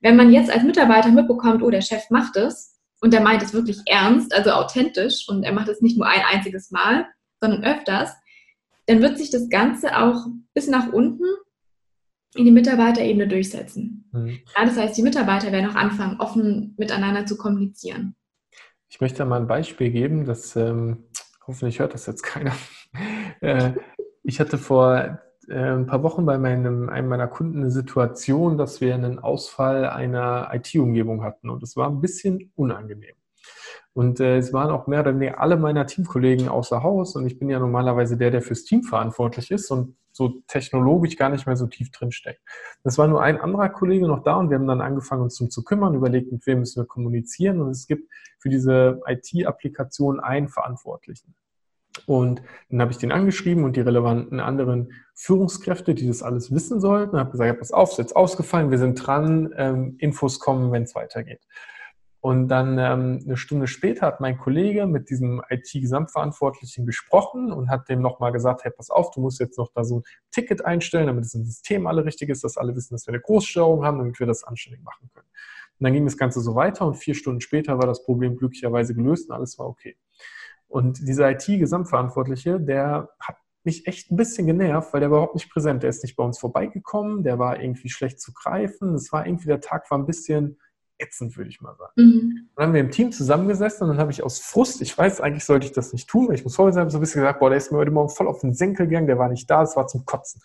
Wenn 0.00 0.16
man 0.16 0.32
jetzt 0.32 0.50
als 0.50 0.64
Mitarbeiter 0.64 1.10
mitbekommt, 1.10 1.62
oh, 1.62 1.70
der 1.70 1.80
Chef 1.80 2.10
macht 2.10 2.36
es 2.36 2.80
und 3.00 3.12
der 3.12 3.20
meint 3.20 3.42
es 3.42 3.52
wirklich 3.52 3.78
ernst, 3.86 4.34
also 4.34 4.50
authentisch 4.50 5.28
und 5.28 5.44
er 5.44 5.52
macht 5.52 5.68
es 5.68 5.80
nicht 5.80 5.96
nur 5.96 6.06
ein 6.06 6.22
einziges 6.30 6.70
Mal, 6.70 7.06
sondern 7.40 7.64
öfters, 7.64 8.12
dann 8.86 9.00
wird 9.00 9.18
sich 9.18 9.30
das 9.30 9.48
Ganze 9.48 9.96
auch 9.96 10.26
bis 10.54 10.66
nach 10.66 10.92
unten 10.92 11.24
in 12.34 12.44
die 12.44 12.50
Mitarbeiterebene 12.50 13.28
durchsetzen. 13.28 14.08
Mhm. 14.12 14.40
Ja, 14.56 14.64
das 14.64 14.76
heißt, 14.76 14.96
die 14.96 15.02
Mitarbeiter 15.02 15.52
werden 15.52 15.70
auch 15.70 15.76
anfangen, 15.76 16.20
offen 16.20 16.74
miteinander 16.78 17.26
zu 17.26 17.36
kommunizieren. 17.36 18.16
Ich 18.88 19.00
möchte 19.00 19.24
mal 19.24 19.40
ein 19.40 19.46
Beispiel 19.46 19.90
geben, 19.90 20.24
das 20.24 20.56
ähm, 20.56 21.04
hoffentlich 21.46 21.78
hört 21.78 21.94
das 21.94 22.06
jetzt 22.06 22.22
keiner. 22.22 22.54
äh, 23.40 23.72
ich 24.22 24.40
hatte 24.40 24.58
vor 24.58 25.18
äh, 25.48 25.54
ein 25.54 25.86
paar 25.86 26.02
Wochen 26.02 26.24
bei 26.24 26.38
meinem, 26.38 26.88
einem 26.88 27.08
meiner 27.08 27.28
Kunden 27.28 27.58
eine 27.58 27.70
Situation, 27.70 28.58
dass 28.58 28.80
wir 28.80 28.94
einen 28.94 29.18
Ausfall 29.18 29.86
einer 29.86 30.50
IT-Umgebung 30.52 31.22
hatten 31.22 31.50
und 31.50 31.62
es 31.62 31.76
war 31.76 31.88
ein 31.88 32.00
bisschen 32.00 32.52
unangenehm. 32.54 33.14
Und 33.94 34.20
äh, 34.20 34.38
es 34.38 34.52
waren 34.52 34.70
auch 34.70 34.86
mehr 34.86 35.00
oder 35.00 35.14
weniger 35.14 35.40
alle 35.40 35.56
meiner 35.56 35.86
Teamkollegen 35.86 36.48
außer 36.48 36.82
Haus 36.82 37.14
und 37.16 37.26
ich 37.26 37.38
bin 37.38 37.50
ja 37.50 37.58
normalerweise 37.58 38.16
der, 38.16 38.30
der 38.30 38.40
fürs 38.40 38.64
Team 38.64 38.84
verantwortlich 38.84 39.50
ist 39.50 39.70
und 39.70 39.96
so 40.12 40.42
technologisch 40.46 41.16
gar 41.16 41.30
nicht 41.30 41.46
mehr 41.46 41.56
so 41.56 41.66
tief 41.66 41.90
drin 41.90 42.12
steckt. 42.12 42.40
Das 42.84 42.98
war 42.98 43.08
nur 43.08 43.22
ein 43.22 43.40
anderer 43.40 43.68
Kollege 43.70 44.06
noch 44.06 44.22
da 44.22 44.36
und 44.36 44.50
wir 44.50 44.58
haben 44.58 44.66
dann 44.66 44.80
angefangen, 44.80 45.22
uns 45.22 45.40
um 45.40 45.50
zu 45.50 45.64
kümmern, 45.64 45.94
überlegt, 45.94 46.32
mit 46.32 46.46
wem 46.46 46.60
müssen 46.60 46.82
wir 46.82 46.86
kommunizieren 46.86 47.60
und 47.60 47.70
es 47.70 47.86
gibt 47.86 48.10
für 48.38 48.48
diese 48.48 49.00
IT-Applikation 49.06 50.20
einen 50.20 50.48
Verantwortlichen. 50.48 51.34
Und 52.06 52.42
dann 52.68 52.80
habe 52.80 52.92
ich 52.92 52.98
den 52.98 53.12
angeschrieben 53.12 53.64
und 53.64 53.76
die 53.76 53.80
relevanten 53.80 54.40
anderen 54.40 54.92
Führungskräfte, 55.14 55.94
die 55.94 56.06
das 56.06 56.22
alles 56.22 56.52
wissen 56.52 56.80
sollten, 56.80 57.18
habe 57.18 57.30
gesagt, 57.30 57.58
pass 57.58 57.72
auf, 57.72 57.92
ist 57.92 57.98
jetzt 57.98 58.16
ausgefallen, 58.16 58.70
wir 58.70 58.78
sind 58.78 58.94
dran, 59.06 59.52
ähm, 59.56 59.96
Infos 59.98 60.38
kommen, 60.40 60.72
wenn 60.72 60.84
es 60.84 60.94
weitergeht. 60.94 61.46
Und 62.20 62.46
dann 62.46 62.78
ähm, 62.78 63.20
eine 63.24 63.36
Stunde 63.36 63.66
später 63.66 64.06
hat 64.06 64.20
mein 64.20 64.38
Kollege 64.38 64.86
mit 64.86 65.10
diesem 65.10 65.42
IT-Gesamtverantwortlichen 65.50 66.86
gesprochen 66.86 67.50
und 67.50 67.68
hat 67.68 67.88
dem 67.88 68.00
nochmal 68.00 68.30
gesagt, 68.30 68.62
hey, 68.62 68.70
pass 68.70 68.90
auf, 68.90 69.10
du 69.10 69.20
musst 69.20 69.40
jetzt 69.40 69.58
noch 69.58 69.72
da 69.74 69.82
so 69.82 69.98
ein 69.98 70.02
Ticket 70.30 70.64
einstellen, 70.64 71.08
damit 71.08 71.24
es 71.24 71.34
im 71.34 71.44
System 71.44 71.88
alle 71.88 72.04
richtig 72.04 72.28
ist, 72.28 72.44
dass 72.44 72.56
alle 72.56 72.76
wissen, 72.76 72.94
dass 72.94 73.08
wir 73.08 73.14
eine 73.14 73.22
Großstörung 73.22 73.84
haben, 73.84 73.98
damit 73.98 74.20
wir 74.20 74.28
das 74.28 74.44
anständig 74.44 74.84
machen 74.84 75.10
können. 75.12 75.26
Und 75.80 75.84
dann 75.84 75.94
ging 75.94 76.04
das 76.04 76.16
Ganze 76.16 76.40
so 76.40 76.54
weiter 76.54 76.86
und 76.86 76.94
vier 76.94 77.16
Stunden 77.16 77.40
später 77.40 77.78
war 77.78 77.88
das 77.88 78.04
Problem 78.04 78.36
glücklicherweise 78.36 78.94
gelöst 78.94 79.28
und 79.28 79.34
alles 79.34 79.58
war 79.58 79.66
okay. 79.66 79.96
Und 80.72 81.06
dieser 81.06 81.30
IT-Gesamtverantwortliche, 81.30 82.58
der 82.58 83.10
hat 83.20 83.36
mich 83.62 83.86
echt 83.86 84.10
ein 84.10 84.16
bisschen 84.16 84.46
genervt, 84.46 84.92
weil 84.92 85.00
der 85.00 85.10
war 85.10 85.18
überhaupt 85.18 85.34
nicht 85.34 85.52
präsent. 85.52 85.82
Der 85.82 85.90
ist 85.90 86.02
nicht 86.02 86.16
bei 86.16 86.24
uns 86.24 86.38
vorbeigekommen, 86.38 87.22
der 87.22 87.38
war 87.38 87.60
irgendwie 87.60 87.90
schlecht 87.90 88.20
zu 88.20 88.32
greifen. 88.32 88.94
Es 88.94 89.12
war 89.12 89.26
irgendwie, 89.26 89.48
der 89.48 89.60
Tag 89.60 89.90
war 89.90 89.98
ein 89.98 90.06
bisschen 90.06 90.58
ätzend, 90.96 91.36
würde 91.36 91.50
ich 91.50 91.60
mal 91.60 91.76
sagen. 91.76 91.92
Mhm. 91.96 92.48
Dann 92.56 92.66
haben 92.66 92.72
wir 92.72 92.80
im 92.80 92.90
Team 92.90 93.12
zusammengesessen 93.12 93.82
und 93.82 93.90
dann 93.90 93.98
habe 93.98 94.12
ich 94.12 94.22
aus 94.22 94.38
Frust, 94.38 94.80
ich 94.80 94.96
weiß, 94.96 95.20
eigentlich 95.20 95.44
sollte 95.44 95.66
ich 95.66 95.72
das 95.72 95.92
nicht 95.92 96.08
tun, 96.08 96.28
weil 96.28 96.36
ich 96.36 96.44
muss 96.44 96.56
vorher 96.56 96.72
sein, 96.72 96.88
so 96.88 96.96
ein 96.96 97.00
bisschen 97.00 97.20
gesagt, 97.20 97.40
boah, 97.40 97.50
der 97.50 97.58
ist 97.58 97.70
mir 97.70 97.78
heute 97.78 97.90
Morgen 97.90 98.08
voll 98.08 98.28
auf 98.28 98.40
den 98.40 98.54
Senkel 98.54 98.86
gegangen, 98.86 99.08
der 99.08 99.18
war 99.18 99.28
nicht 99.28 99.50
da, 99.50 99.62
es 99.62 99.76
war 99.76 99.86
zum 99.86 100.06
Kotzen. 100.06 100.40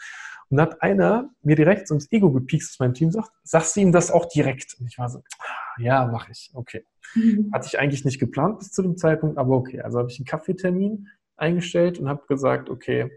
Und 0.49 0.57
dann 0.57 0.69
hat 0.69 0.81
einer 0.81 1.29
mir 1.41 1.55
direkt 1.55 1.91
ins 1.91 2.11
Ego 2.11 2.31
gepiekst 2.31 2.71
aus 2.71 2.79
meinem 2.79 2.93
Team 2.93 3.11
sagt, 3.11 3.31
sagst 3.43 3.75
du 3.75 3.81
ihm 3.81 3.91
das 3.91 4.11
auch 4.11 4.25
direkt? 4.25 4.77
Und 4.79 4.87
ich 4.87 4.97
war 4.97 5.09
so, 5.09 5.19
ah, 5.39 5.81
ja, 5.81 6.05
mache 6.05 6.31
ich, 6.31 6.51
okay. 6.53 6.85
Mhm. 7.15 7.51
Hatte 7.53 7.67
ich 7.67 7.79
eigentlich 7.79 8.05
nicht 8.05 8.19
geplant 8.19 8.59
bis 8.59 8.71
zu 8.71 8.81
dem 8.81 8.97
Zeitpunkt, 8.97 9.37
aber 9.37 9.55
okay. 9.55 9.81
Also 9.81 9.99
habe 9.99 10.09
ich 10.09 10.19
einen 10.19 10.25
Kaffeetermin 10.25 11.07
eingestellt 11.35 11.99
und 11.99 12.07
habe 12.07 12.25
gesagt, 12.27 12.69
okay, 12.69 13.11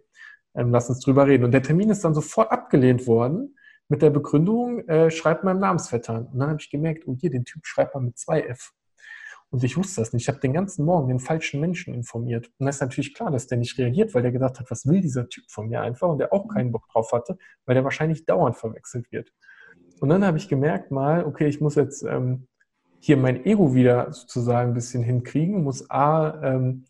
ähm, 0.54 0.70
lass 0.70 0.88
uns 0.88 1.00
drüber 1.00 1.26
reden. 1.26 1.44
Und 1.44 1.52
der 1.52 1.62
Termin 1.62 1.90
ist 1.90 2.04
dann 2.04 2.14
sofort 2.14 2.50
abgelehnt 2.50 3.06
worden, 3.06 3.56
mit 3.88 4.02
der 4.02 4.10
Begründung, 4.10 4.86
äh, 4.88 5.10
schreibt 5.10 5.44
meinem 5.44 5.60
Namensvetter. 5.60 6.28
Und 6.32 6.38
dann 6.38 6.50
habe 6.50 6.60
ich 6.60 6.70
gemerkt, 6.70 7.06
oh 7.06 7.16
hier, 7.18 7.30
den 7.30 7.44
Typ 7.44 7.66
schreibt 7.66 7.94
man 7.94 8.06
mit 8.06 8.18
zwei 8.18 8.42
F. 8.42 8.72
Und 9.50 9.64
ich 9.64 9.76
wusste 9.76 10.00
das 10.00 10.12
nicht. 10.12 10.22
Ich 10.22 10.28
habe 10.28 10.38
den 10.38 10.52
ganzen 10.52 10.84
Morgen 10.84 11.08
den 11.08 11.18
falschen 11.18 11.60
Menschen 11.60 11.92
informiert. 11.92 12.46
Und 12.58 12.66
da 12.66 12.70
ist 12.70 12.80
natürlich 12.80 13.14
klar, 13.14 13.32
dass 13.32 13.48
der 13.48 13.58
nicht 13.58 13.76
reagiert, 13.78 14.14
weil 14.14 14.22
der 14.22 14.30
gedacht 14.30 14.60
hat, 14.60 14.70
was 14.70 14.86
will 14.86 15.00
dieser 15.00 15.28
Typ 15.28 15.44
von 15.48 15.68
mir 15.68 15.80
einfach? 15.80 16.08
Und 16.08 16.18
der 16.18 16.32
auch 16.32 16.46
keinen 16.46 16.70
Bock 16.70 16.88
drauf 16.88 17.10
hatte, 17.12 17.36
weil 17.66 17.74
der 17.74 17.82
wahrscheinlich 17.82 18.26
dauernd 18.26 18.56
verwechselt 18.56 19.10
wird. 19.10 19.32
Und 20.00 20.08
dann 20.08 20.24
habe 20.24 20.38
ich 20.38 20.48
gemerkt 20.48 20.92
mal, 20.92 21.24
okay, 21.24 21.48
ich 21.48 21.60
muss 21.60 21.74
jetzt 21.74 22.04
ähm, 22.04 22.46
hier 23.00 23.16
mein 23.16 23.44
Ego 23.44 23.74
wieder 23.74 24.12
sozusagen 24.12 24.70
ein 24.70 24.74
bisschen 24.74 25.02
hinkriegen, 25.02 25.64
muss 25.64 25.90
A, 25.90 26.40
ähm, 26.42 26.84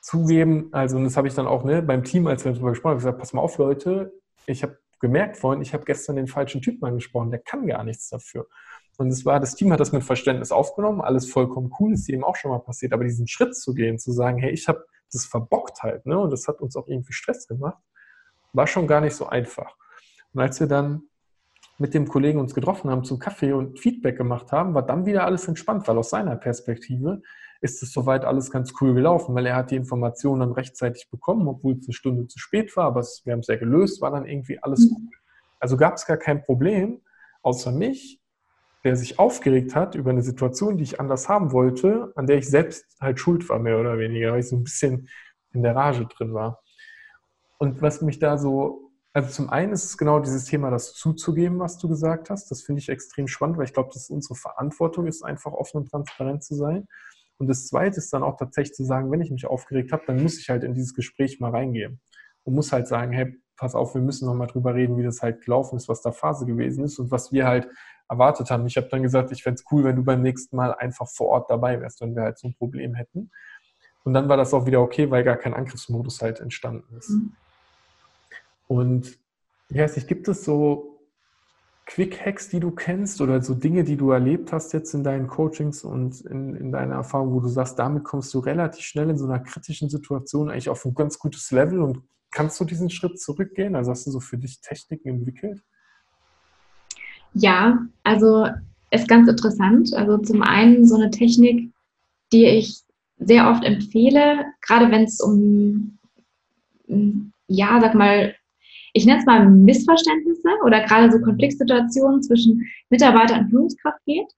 zugeben, 0.00 0.68
also 0.72 0.96
und 0.96 1.04
das 1.04 1.16
habe 1.16 1.28
ich 1.28 1.34
dann 1.34 1.46
auch 1.46 1.64
ne, 1.64 1.82
beim 1.82 2.04
Team, 2.04 2.26
als 2.26 2.44
wir 2.44 2.52
darüber 2.52 2.70
gesprochen 2.70 2.92
haben, 2.92 2.98
gesagt, 2.98 3.18
pass 3.18 3.32
mal 3.32 3.42
auf, 3.42 3.58
Leute, 3.58 4.12
ich 4.46 4.62
habe 4.62 4.78
gemerkt 5.00 5.36
vorhin, 5.36 5.62
ich 5.62 5.74
habe 5.74 5.84
gestern 5.84 6.16
den 6.16 6.26
falschen 6.26 6.62
Typen 6.62 6.84
angesprochen, 6.86 7.30
der 7.30 7.40
kann 7.40 7.66
gar 7.66 7.84
nichts 7.84 8.08
dafür. 8.08 8.46
Und 8.98 9.08
es 9.08 9.24
war, 9.24 9.38
das 9.38 9.54
Team 9.54 9.72
hat 9.72 9.80
das 9.80 9.92
mit 9.92 10.02
Verständnis 10.02 10.50
aufgenommen, 10.50 11.00
alles 11.00 11.30
vollkommen 11.30 11.72
cool, 11.78 11.92
ist 11.94 12.08
jedem 12.08 12.24
auch 12.24 12.34
schon 12.36 12.50
mal 12.50 12.58
passiert, 12.58 12.92
aber 12.92 13.04
diesen 13.04 13.28
Schritt 13.28 13.56
zu 13.56 13.72
gehen, 13.72 13.98
zu 13.98 14.12
sagen, 14.12 14.38
hey, 14.38 14.50
ich 14.50 14.68
habe 14.68 14.84
das 15.12 15.24
verbockt 15.24 15.82
halt, 15.82 16.04
ne, 16.04 16.18
und 16.18 16.30
das 16.30 16.48
hat 16.48 16.60
uns 16.60 16.76
auch 16.76 16.86
irgendwie 16.88 17.12
Stress 17.12 17.46
gemacht, 17.46 17.82
war 18.52 18.66
schon 18.66 18.86
gar 18.86 19.00
nicht 19.00 19.14
so 19.14 19.26
einfach. 19.26 19.76
Und 20.34 20.40
als 20.40 20.60
wir 20.60 20.66
dann 20.66 21.02
mit 21.78 21.94
dem 21.94 22.08
Kollegen 22.08 22.40
uns 22.40 22.54
getroffen 22.54 22.90
haben 22.90 23.04
zum 23.04 23.20
Kaffee 23.20 23.52
und 23.52 23.78
Feedback 23.78 24.18
gemacht 24.18 24.50
haben, 24.50 24.74
war 24.74 24.84
dann 24.84 25.06
wieder 25.06 25.24
alles 25.24 25.46
entspannt, 25.46 25.86
weil 25.86 25.96
aus 25.96 26.10
seiner 26.10 26.36
Perspektive 26.36 27.22
ist 27.60 27.82
es 27.82 27.92
soweit 27.92 28.24
alles 28.24 28.50
ganz 28.50 28.72
cool 28.80 28.94
gelaufen, 28.94 29.34
weil 29.34 29.46
er 29.46 29.56
hat 29.56 29.70
die 29.70 29.76
Informationen 29.76 30.40
dann 30.40 30.52
rechtzeitig 30.52 31.08
bekommen, 31.08 31.46
obwohl 31.46 31.76
es 31.76 31.86
eine 31.86 31.94
Stunde 31.94 32.26
zu 32.26 32.38
spät 32.38 32.76
war, 32.76 32.86
aber 32.86 33.06
wir 33.24 33.32
haben 33.32 33.40
es 33.40 33.46
ja 33.46 33.56
gelöst, 33.56 34.00
war 34.00 34.10
dann 34.10 34.26
irgendwie 34.26 34.60
alles 34.62 34.90
mhm. 34.90 34.96
cool. 34.96 35.14
Also 35.60 35.76
gab 35.76 35.94
es 35.94 36.06
gar 36.06 36.16
kein 36.16 36.42
Problem, 36.42 37.00
außer 37.42 37.72
mich, 37.72 38.17
der 38.88 38.96
sich 38.96 39.18
aufgeregt 39.18 39.74
hat 39.74 39.94
über 39.96 40.08
eine 40.08 40.22
Situation, 40.22 40.78
die 40.78 40.82
ich 40.82 40.98
anders 40.98 41.28
haben 41.28 41.52
wollte, 41.52 42.10
an 42.16 42.26
der 42.26 42.38
ich 42.38 42.48
selbst 42.48 42.86
halt 43.02 43.20
schuld 43.20 43.46
war, 43.50 43.58
mehr 43.58 43.78
oder 43.78 43.98
weniger, 43.98 44.32
weil 44.32 44.40
ich 44.40 44.48
so 44.48 44.56
ein 44.56 44.64
bisschen 44.64 45.10
in 45.52 45.62
der 45.62 45.76
Rage 45.76 46.06
drin 46.06 46.32
war. 46.32 46.62
Und 47.58 47.82
was 47.82 48.00
mich 48.00 48.18
da 48.18 48.38
so, 48.38 48.90
also 49.12 49.28
zum 49.28 49.50
einen 49.50 49.74
ist 49.74 49.84
es 49.84 49.98
genau 49.98 50.20
dieses 50.20 50.46
Thema, 50.46 50.70
das 50.70 50.94
zuzugeben, 50.94 51.58
was 51.58 51.76
du 51.76 51.86
gesagt 51.86 52.30
hast. 52.30 52.50
Das 52.50 52.62
finde 52.62 52.80
ich 52.80 52.88
extrem 52.88 53.28
spannend, 53.28 53.58
weil 53.58 53.66
ich 53.66 53.74
glaube, 53.74 53.90
dass 53.92 54.08
unsere 54.08 54.36
Verantwortung 54.36 55.06
ist, 55.06 55.22
einfach 55.22 55.52
offen 55.52 55.82
und 55.82 55.90
transparent 55.90 56.42
zu 56.42 56.54
sein. 56.54 56.88
Und 57.36 57.46
das 57.46 57.66
Zweite 57.66 57.98
ist 57.98 58.10
dann 58.14 58.22
auch 58.22 58.38
tatsächlich 58.38 58.74
zu 58.74 58.84
sagen, 58.84 59.10
wenn 59.10 59.20
ich 59.20 59.30
mich 59.30 59.44
aufgeregt 59.44 59.92
habe, 59.92 60.04
dann 60.06 60.22
muss 60.22 60.38
ich 60.38 60.48
halt 60.48 60.64
in 60.64 60.72
dieses 60.72 60.94
Gespräch 60.94 61.40
mal 61.40 61.50
reingehen 61.50 62.00
und 62.44 62.54
muss 62.54 62.72
halt 62.72 62.88
sagen, 62.88 63.12
hey, 63.12 63.38
pass 63.58 63.74
auf, 63.74 63.94
wir 63.94 64.00
müssen 64.00 64.24
noch 64.24 64.34
mal 64.34 64.46
drüber 64.46 64.74
reden, 64.74 64.96
wie 64.96 65.02
das 65.02 65.20
halt 65.20 65.44
gelaufen 65.44 65.76
ist, 65.76 65.90
was 65.90 66.00
da 66.00 66.10
Phase 66.10 66.46
gewesen 66.46 66.84
ist 66.84 66.98
und 66.98 67.10
was 67.10 67.32
wir 67.32 67.46
halt 67.46 67.68
erwartet 68.08 68.50
haben. 68.50 68.66
Ich 68.66 68.76
habe 68.76 68.88
dann 68.88 69.02
gesagt, 69.02 69.32
ich 69.32 69.42
fände 69.42 69.60
es 69.60 69.70
cool, 69.70 69.84
wenn 69.84 69.96
du 69.96 70.04
beim 70.04 70.22
nächsten 70.22 70.56
Mal 70.56 70.74
einfach 70.74 71.08
vor 71.08 71.28
Ort 71.28 71.50
dabei 71.50 71.80
wärst, 71.80 72.00
wenn 72.00 72.14
wir 72.14 72.22
halt 72.22 72.38
so 72.38 72.48
ein 72.48 72.54
Problem 72.54 72.94
hätten. 72.94 73.30
Und 74.04 74.14
dann 74.14 74.28
war 74.28 74.36
das 74.36 74.54
auch 74.54 74.66
wieder 74.66 74.80
okay, 74.80 75.10
weil 75.10 75.24
gar 75.24 75.36
kein 75.36 75.54
Angriffsmodus 75.54 76.22
halt 76.22 76.40
entstanden 76.40 76.96
ist. 76.96 77.10
Mhm. 77.10 77.32
Und 78.66 79.18
ja, 79.70 79.84
es 79.84 80.06
gibt 80.06 80.28
es 80.28 80.44
so 80.44 80.98
Quick-Hacks, 81.86 82.50
die 82.50 82.60
du 82.60 82.70
kennst 82.70 83.20
oder 83.20 83.40
so 83.40 83.54
Dinge, 83.54 83.82
die 83.82 83.96
du 83.96 84.10
erlebt 84.10 84.52
hast 84.52 84.72
jetzt 84.72 84.92
in 84.92 85.04
deinen 85.04 85.26
Coachings 85.26 85.84
und 85.84 86.20
in, 86.22 86.54
in 86.54 86.70
deiner 86.70 86.96
Erfahrung, 86.96 87.32
wo 87.32 87.40
du 87.40 87.48
sagst, 87.48 87.78
damit 87.78 88.04
kommst 88.04 88.32
du 88.34 88.40
relativ 88.40 88.84
schnell 88.84 89.08
in 89.08 89.18
so 89.18 89.24
einer 89.24 89.40
kritischen 89.40 89.88
Situation 89.88 90.50
eigentlich 90.50 90.68
auf 90.68 90.84
ein 90.84 90.94
ganz 90.94 91.18
gutes 91.18 91.50
Level 91.50 91.80
und 91.80 92.02
kannst 92.30 92.60
du 92.60 92.64
diesen 92.66 92.90
Schritt 92.90 93.18
zurückgehen? 93.18 93.74
Also 93.74 93.90
hast 93.90 94.06
du 94.06 94.10
so 94.10 94.20
für 94.20 94.36
dich 94.36 94.60
Techniken 94.60 95.08
entwickelt? 95.08 95.62
Ja, 97.38 97.78
also 98.04 98.46
ist 98.90 99.08
ganz 99.08 99.28
interessant. 99.28 99.92
Also 99.94 100.18
zum 100.18 100.42
einen 100.42 100.86
so 100.86 100.96
eine 100.96 101.10
Technik, 101.10 101.70
die 102.32 102.46
ich 102.46 102.80
sehr 103.18 103.50
oft 103.50 103.64
empfehle, 103.64 104.44
gerade 104.62 104.90
wenn 104.90 105.04
es 105.04 105.20
um, 105.20 105.98
ja, 107.48 107.80
sag 107.80 107.94
mal, 107.94 108.34
ich 108.92 109.04
nenne 109.04 109.20
es 109.20 109.26
mal 109.26 109.48
Missverständnisse 109.48 110.48
oder 110.64 110.84
gerade 110.84 111.10
so 111.12 111.20
Konfliktsituationen 111.20 112.22
zwischen 112.22 112.66
Mitarbeiter 112.90 113.38
und 113.38 113.50
Führungskraft 113.50 114.04
geht. 114.06 114.28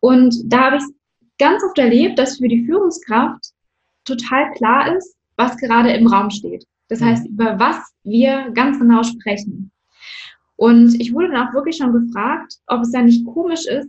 Und 0.00 0.34
da 0.46 0.66
habe 0.66 0.76
ich 0.76 0.82
ganz 1.38 1.62
oft 1.64 1.78
erlebt, 1.78 2.18
dass 2.18 2.38
für 2.38 2.48
die 2.48 2.64
Führungskraft 2.66 3.52
total 4.04 4.52
klar 4.52 4.94
ist, 4.96 5.16
was 5.36 5.56
gerade 5.56 5.92
im 5.92 6.06
Raum 6.06 6.30
steht. 6.30 6.64
Das 6.88 7.00
mhm. 7.00 7.04
heißt, 7.06 7.28
über 7.28 7.58
was 7.58 7.76
wir 8.02 8.50
ganz 8.50 8.78
genau 8.78 9.02
sprechen. 9.02 9.70
Und 10.56 11.00
ich 11.00 11.12
wurde 11.12 11.30
dann 11.30 11.48
auch 11.48 11.54
wirklich 11.54 11.76
schon 11.76 11.92
gefragt, 11.92 12.54
ob 12.66 12.82
es 12.82 12.92
ja 12.92 13.02
nicht 13.02 13.26
komisch 13.26 13.66
ist, 13.66 13.88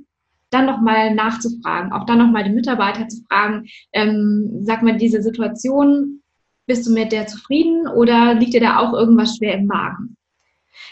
dann 0.50 0.65
nochmal 0.65 1.13
nachzufragen, 1.13 1.91
auch 1.91 2.05
dann 2.05 2.19
nochmal 2.19 2.43
den 2.43 2.55
Mitarbeiter 2.55 3.07
zu 3.07 3.24
fragen, 3.27 3.67
ähm, 3.93 4.60
sag 4.62 4.84
mal, 4.84 4.98
diese 4.98 5.22
Situation, 5.22 6.22
bist 6.65 6.88
du 6.88 6.93
mit 6.93 7.12
der 7.12 7.27
zufrieden 7.27 7.88
oder 7.88 8.34
liegt 8.34 8.53
dir 8.53 8.62
da 8.62 8.79
auch 8.79 8.93
irgendwas 8.93 9.38
schwer 9.38 9.57
im 9.57 9.65
Magen? 9.65 10.17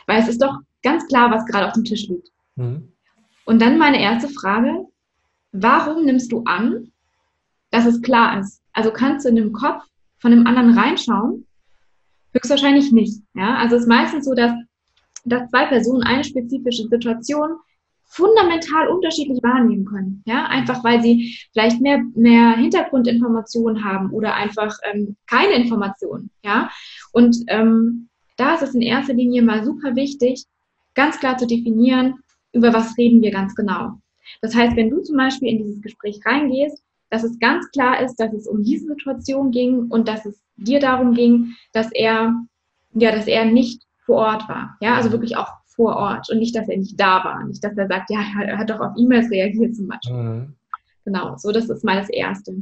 Weil 0.05 0.21
es 0.21 0.27
ist 0.27 0.41
doch 0.41 0.59
ganz 0.83 1.07
klar, 1.07 1.31
was 1.31 1.45
gerade 1.45 1.67
auf 1.67 1.73
dem 1.73 1.83
Tisch 1.83 2.07
liegt. 2.07 2.29
Mhm. 2.55 2.89
Und 3.45 3.61
dann 3.61 3.77
meine 3.77 4.01
erste 4.01 4.29
Frage, 4.29 4.85
warum 5.51 6.05
nimmst 6.05 6.31
du 6.31 6.43
an, 6.45 6.91
dass 7.71 7.85
es 7.85 8.01
klar 8.01 8.39
ist? 8.39 8.61
Also 8.73 8.91
kannst 8.91 9.25
du 9.25 9.29
in 9.29 9.35
dem 9.35 9.53
Kopf 9.53 9.83
von 10.19 10.31
dem 10.31 10.45
anderen 10.45 10.77
reinschauen? 10.77 11.45
Höchstwahrscheinlich 12.33 12.91
nicht. 12.91 13.21
Ja? 13.33 13.57
Also 13.57 13.75
es 13.75 13.83
ist 13.83 13.87
meistens 13.87 14.25
so, 14.25 14.33
dass, 14.33 14.51
dass 15.25 15.49
zwei 15.49 15.65
Personen 15.65 16.03
eine 16.03 16.23
spezifische 16.23 16.87
Situation 16.87 17.57
fundamental 18.05 18.89
unterschiedlich 18.89 19.41
wahrnehmen 19.41 19.85
können. 19.85 20.21
Ja, 20.25 20.45
einfach 20.45 20.83
weil 20.83 21.01
sie 21.01 21.35
vielleicht 21.51 21.81
mehr, 21.81 22.03
mehr 22.15 22.55
Hintergrundinformationen 22.57 23.83
haben 23.83 24.11
oder 24.11 24.35
einfach 24.35 24.77
ähm, 24.91 25.15
keine 25.27 25.53
Informationen. 25.53 26.29
Ja, 26.43 26.69
und 27.11 27.37
ähm, 27.47 28.09
da 28.37 28.55
ist 28.55 28.61
es 28.63 28.75
in 28.75 28.81
erster 28.81 29.13
Linie 29.13 29.41
mal 29.41 29.63
super 29.63 29.95
wichtig, 29.95 30.45
ganz 30.93 31.19
klar 31.19 31.37
zu 31.37 31.47
definieren, 31.47 32.19
über 32.51 32.71
was 32.73 32.97
reden 32.97 33.21
wir 33.21 33.31
ganz 33.31 33.55
genau. 33.55 33.93
Das 34.41 34.55
heißt, 34.55 34.75
wenn 34.75 34.89
du 34.89 35.01
zum 35.01 35.17
Beispiel 35.17 35.49
in 35.49 35.57
dieses 35.57 35.81
Gespräch 35.81 36.19
reingehst, 36.23 36.83
dass 37.09 37.23
es 37.23 37.39
ganz 37.39 37.69
klar 37.71 38.01
ist, 38.01 38.15
dass 38.15 38.33
es 38.33 38.47
um 38.47 38.63
diese 38.63 38.87
Situation 38.87 39.51
ging 39.51 39.87
und 39.89 40.07
dass 40.07 40.25
es 40.25 40.39
dir 40.55 40.79
darum 40.79 41.13
ging, 41.13 41.55
dass 41.71 41.91
er, 41.91 42.33
ja, 42.93 43.11
dass 43.11 43.27
er 43.27 43.45
nicht 43.45 43.81
vor 44.05 44.17
Ort 44.17 44.47
war. 44.49 44.77
Ja, 44.81 44.95
also 44.95 45.11
wirklich 45.11 45.37
auch 45.37 45.49
vor 45.75 45.95
Ort 45.95 46.29
und 46.29 46.39
nicht, 46.39 46.55
dass 46.55 46.69
er 46.69 46.77
nicht 46.77 46.99
da 46.99 47.23
war. 47.23 47.43
Nicht, 47.45 47.63
dass 47.63 47.77
er 47.77 47.87
sagt, 47.87 48.09
ja, 48.09 48.19
er 48.41 48.57
hat 48.57 48.69
doch 48.69 48.79
auf 48.79 48.93
E-Mails 48.97 49.31
reagiert 49.31 49.75
zum 49.75 49.87
Beispiel. 49.87 50.13
Mhm. 50.13 50.55
Genau, 51.05 51.35
so 51.37 51.51
das 51.51 51.69
ist 51.69 51.83
mal 51.83 51.97
das 51.97 52.09
Erste. 52.09 52.55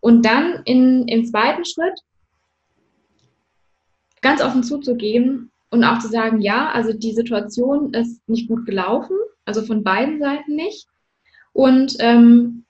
Und 0.00 0.24
dann 0.24 0.62
in, 0.64 1.06
im 1.08 1.24
zweiten 1.24 1.64
Schritt 1.64 1.98
ganz 4.20 4.42
offen 4.42 4.62
zuzugeben 4.62 5.50
und 5.70 5.84
auch 5.84 5.98
zu 5.98 6.08
sagen, 6.08 6.40
ja, 6.40 6.70
also 6.70 6.92
die 6.92 7.12
Situation 7.12 7.94
ist 7.94 8.26
nicht 8.28 8.48
gut 8.48 8.66
gelaufen, 8.66 9.16
also 9.44 9.62
von 9.62 9.84
beiden 9.84 10.18
Seiten 10.18 10.56
nicht. 10.56 10.86
Und 11.52 11.96
ähm, 12.00 12.64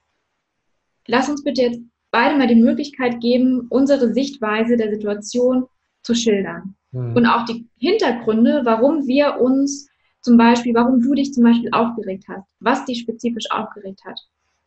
lass 1.06 1.28
uns 1.28 1.42
bitte 1.42 1.62
jetzt 1.62 1.80
beide 2.10 2.36
mal 2.36 2.46
die 2.46 2.54
Möglichkeit 2.54 3.20
geben, 3.20 3.66
unsere 3.68 4.12
Sichtweise 4.12 4.76
der 4.76 4.90
Situation 4.90 5.66
zu 6.02 6.14
schildern. 6.14 6.76
Mhm. 6.92 7.16
Und 7.16 7.26
auch 7.26 7.44
die 7.44 7.66
Hintergründe, 7.78 8.62
warum 8.64 9.06
wir 9.06 9.40
uns 9.40 9.88
zum 10.20 10.36
Beispiel, 10.36 10.74
warum 10.74 11.00
du 11.00 11.14
dich 11.14 11.32
zum 11.32 11.44
Beispiel 11.44 11.70
aufgeregt 11.72 12.24
hast, 12.28 12.46
was 12.60 12.84
dich 12.84 13.00
spezifisch 13.00 13.50
aufgeregt 13.50 14.00
hat. 14.04 14.20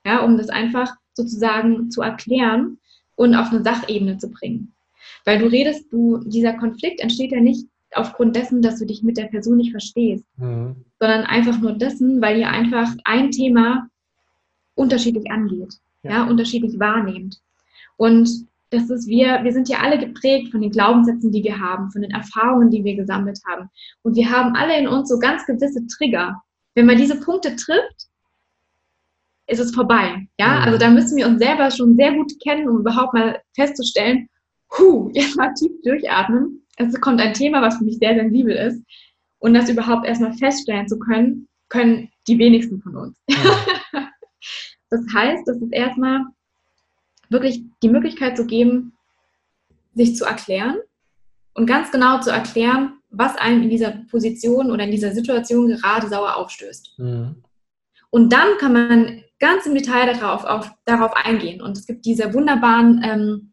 Ja, 0.06 0.24
um 0.24 0.38
das 0.38 0.50
einfach 0.50 0.94
sozusagen 1.14 1.92
zu 1.92 2.02
erklären 2.02 2.80
und 3.16 3.36
auf 3.36 3.52
eine 3.52 3.64
Sachebene 3.64 4.18
zu 4.18 4.30
bringen. 4.30 4.74
Weil 5.26 5.40
du 5.40 5.46
redest, 5.46 5.92
du, 5.92 6.20
dieser 6.26 6.54
Konflikt 6.54 7.00
entsteht 7.00 7.32
ja 7.32 7.40
nicht 7.40 7.68
aufgrund 7.94 8.36
dessen, 8.36 8.62
dass 8.62 8.80
du 8.80 8.86
dich 8.86 9.04
mit 9.04 9.18
der 9.18 9.26
Person 9.26 9.58
nicht 9.58 9.72
verstehst, 9.72 10.26
mhm. 10.38 10.76
sondern 11.00 11.24
einfach 11.26 11.60
nur 11.60 11.74
dessen, 11.74 12.22
weil 12.22 12.40
ihr 12.40 12.50
einfach 12.50 12.92
ein 13.06 13.32
Thema 13.32 13.88
unterschiedlich 14.76 15.30
angeht, 15.32 15.76
ja. 16.02 16.12
ja, 16.12 16.24
unterschiedlich 16.24 16.80
wahrnehmt. 16.80 17.40
Und 17.96 18.48
das 18.74 18.90
ist 18.90 19.08
wir, 19.08 19.44
wir 19.44 19.54
sind 19.54 19.70
ja 19.70 19.80
alle 19.80 20.00
geprägt 20.00 20.52
von 20.52 20.62
den 20.62 20.72
Glaubenssätzen, 20.72 21.32
die 21.32 21.44
wir 21.44 21.60
haben, 21.60 21.92
von 21.92 22.02
den 22.02 22.12
Erfahrungen, 22.12 22.72
die 22.72 22.84
wir 22.84 22.96
gesammelt 22.96 23.40
haben. 23.48 23.70
Und 24.02 24.16
wir 24.16 24.30
haben 24.30 24.56
alle 24.56 24.78
in 24.78 24.88
uns 24.88 25.10
so 25.10 25.20
ganz 25.20 25.46
gewisse 25.46 25.86
Trigger. 25.88 26.42
Wenn 26.74 26.88
man 26.88 26.98
diese 26.98 27.20
Punkte 27.20 27.56
trifft, 27.56 28.08
ist 29.48 29.60
es 29.60 29.76
vorbei. 29.76 30.28
Ja, 30.40 30.60
mhm. 30.60 30.64
also 30.64 30.78
da 30.80 30.90
müssen 30.90 31.18
wir 31.18 31.28
uns 31.28 31.40
selber 31.40 31.70
schon 31.70 31.96
sehr 31.96 32.14
gut 32.14 32.32
kennen, 32.44 32.68
um 32.68 32.80
überhaupt 32.80 33.14
mal 33.14 33.40
festzustellen, 33.56 34.28
hu, 34.78 35.12
jetzt 35.14 35.38
mal 35.38 35.54
tief 35.54 35.72
durchatmen. 35.84 36.66
Es 36.78 37.00
kommt 37.00 37.22
ein 37.22 37.34
Thema, 37.34 37.62
was 37.62 37.78
für 37.78 37.84
mich 37.84 38.00
sehr 38.00 38.16
sensibel 38.16 38.56
ist. 38.56 38.82
Und 39.38 39.54
das 39.54 39.70
überhaupt 39.70 40.08
erstmal 40.08 40.34
feststellen 40.34 40.88
zu 40.88 40.98
können, 40.98 41.48
können 41.70 42.10
die 42.28 42.40
wenigsten 42.40 42.82
von 42.82 42.96
uns. 42.96 43.18
Mhm. 43.30 44.00
das 44.90 45.02
heißt, 45.14 45.48
das 45.48 45.58
ist 45.58 45.74
erstmal 45.74 46.26
wirklich 47.34 47.64
die 47.82 47.90
Möglichkeit 47.90 48.38
zu 48.38 48.46
geben, 48.46 48.94
sich 49.94 50.16
zu 50.16 50.26
erklären 50.26 50.78
und 51.54 51.66
ganz 51.66 51.92
genau 51.92 52.20
zu 52.20 52.30
erklären, 52.30 52.94
was 53.10 53.36
einem 53.36 53.64
in 53.64 53.70
dieser 53.70 53.92
Position 54.10 54.72
oder 54.72 54.86
in 54.86 54.92
dieser 54.92 55.12
Situation 55.14 55.68
gerade 55.68 56.08
sauer 56.08 56.36
aufstößt. 56.36 56.98
Mhm. 56.98 57.44
Und 58.10 58.34
dann 58.34 58.58
kann 58.60 58.74
man 58.74 59.24
ganz 59.40 59.66
im 59.66 59.76
Detail 59.76 60.14
darauf, 60.14 60.44
auf, 60.46 60.72
darauf 60.86 61.14
eingehen. 61.16 61.62
Und 61.62 61.78
es 61.78 61.86
gibt 61.86 62.06
diese 62.06 62.34
wunderbaren, 62.34 63.02
ähm, 63.04 63.52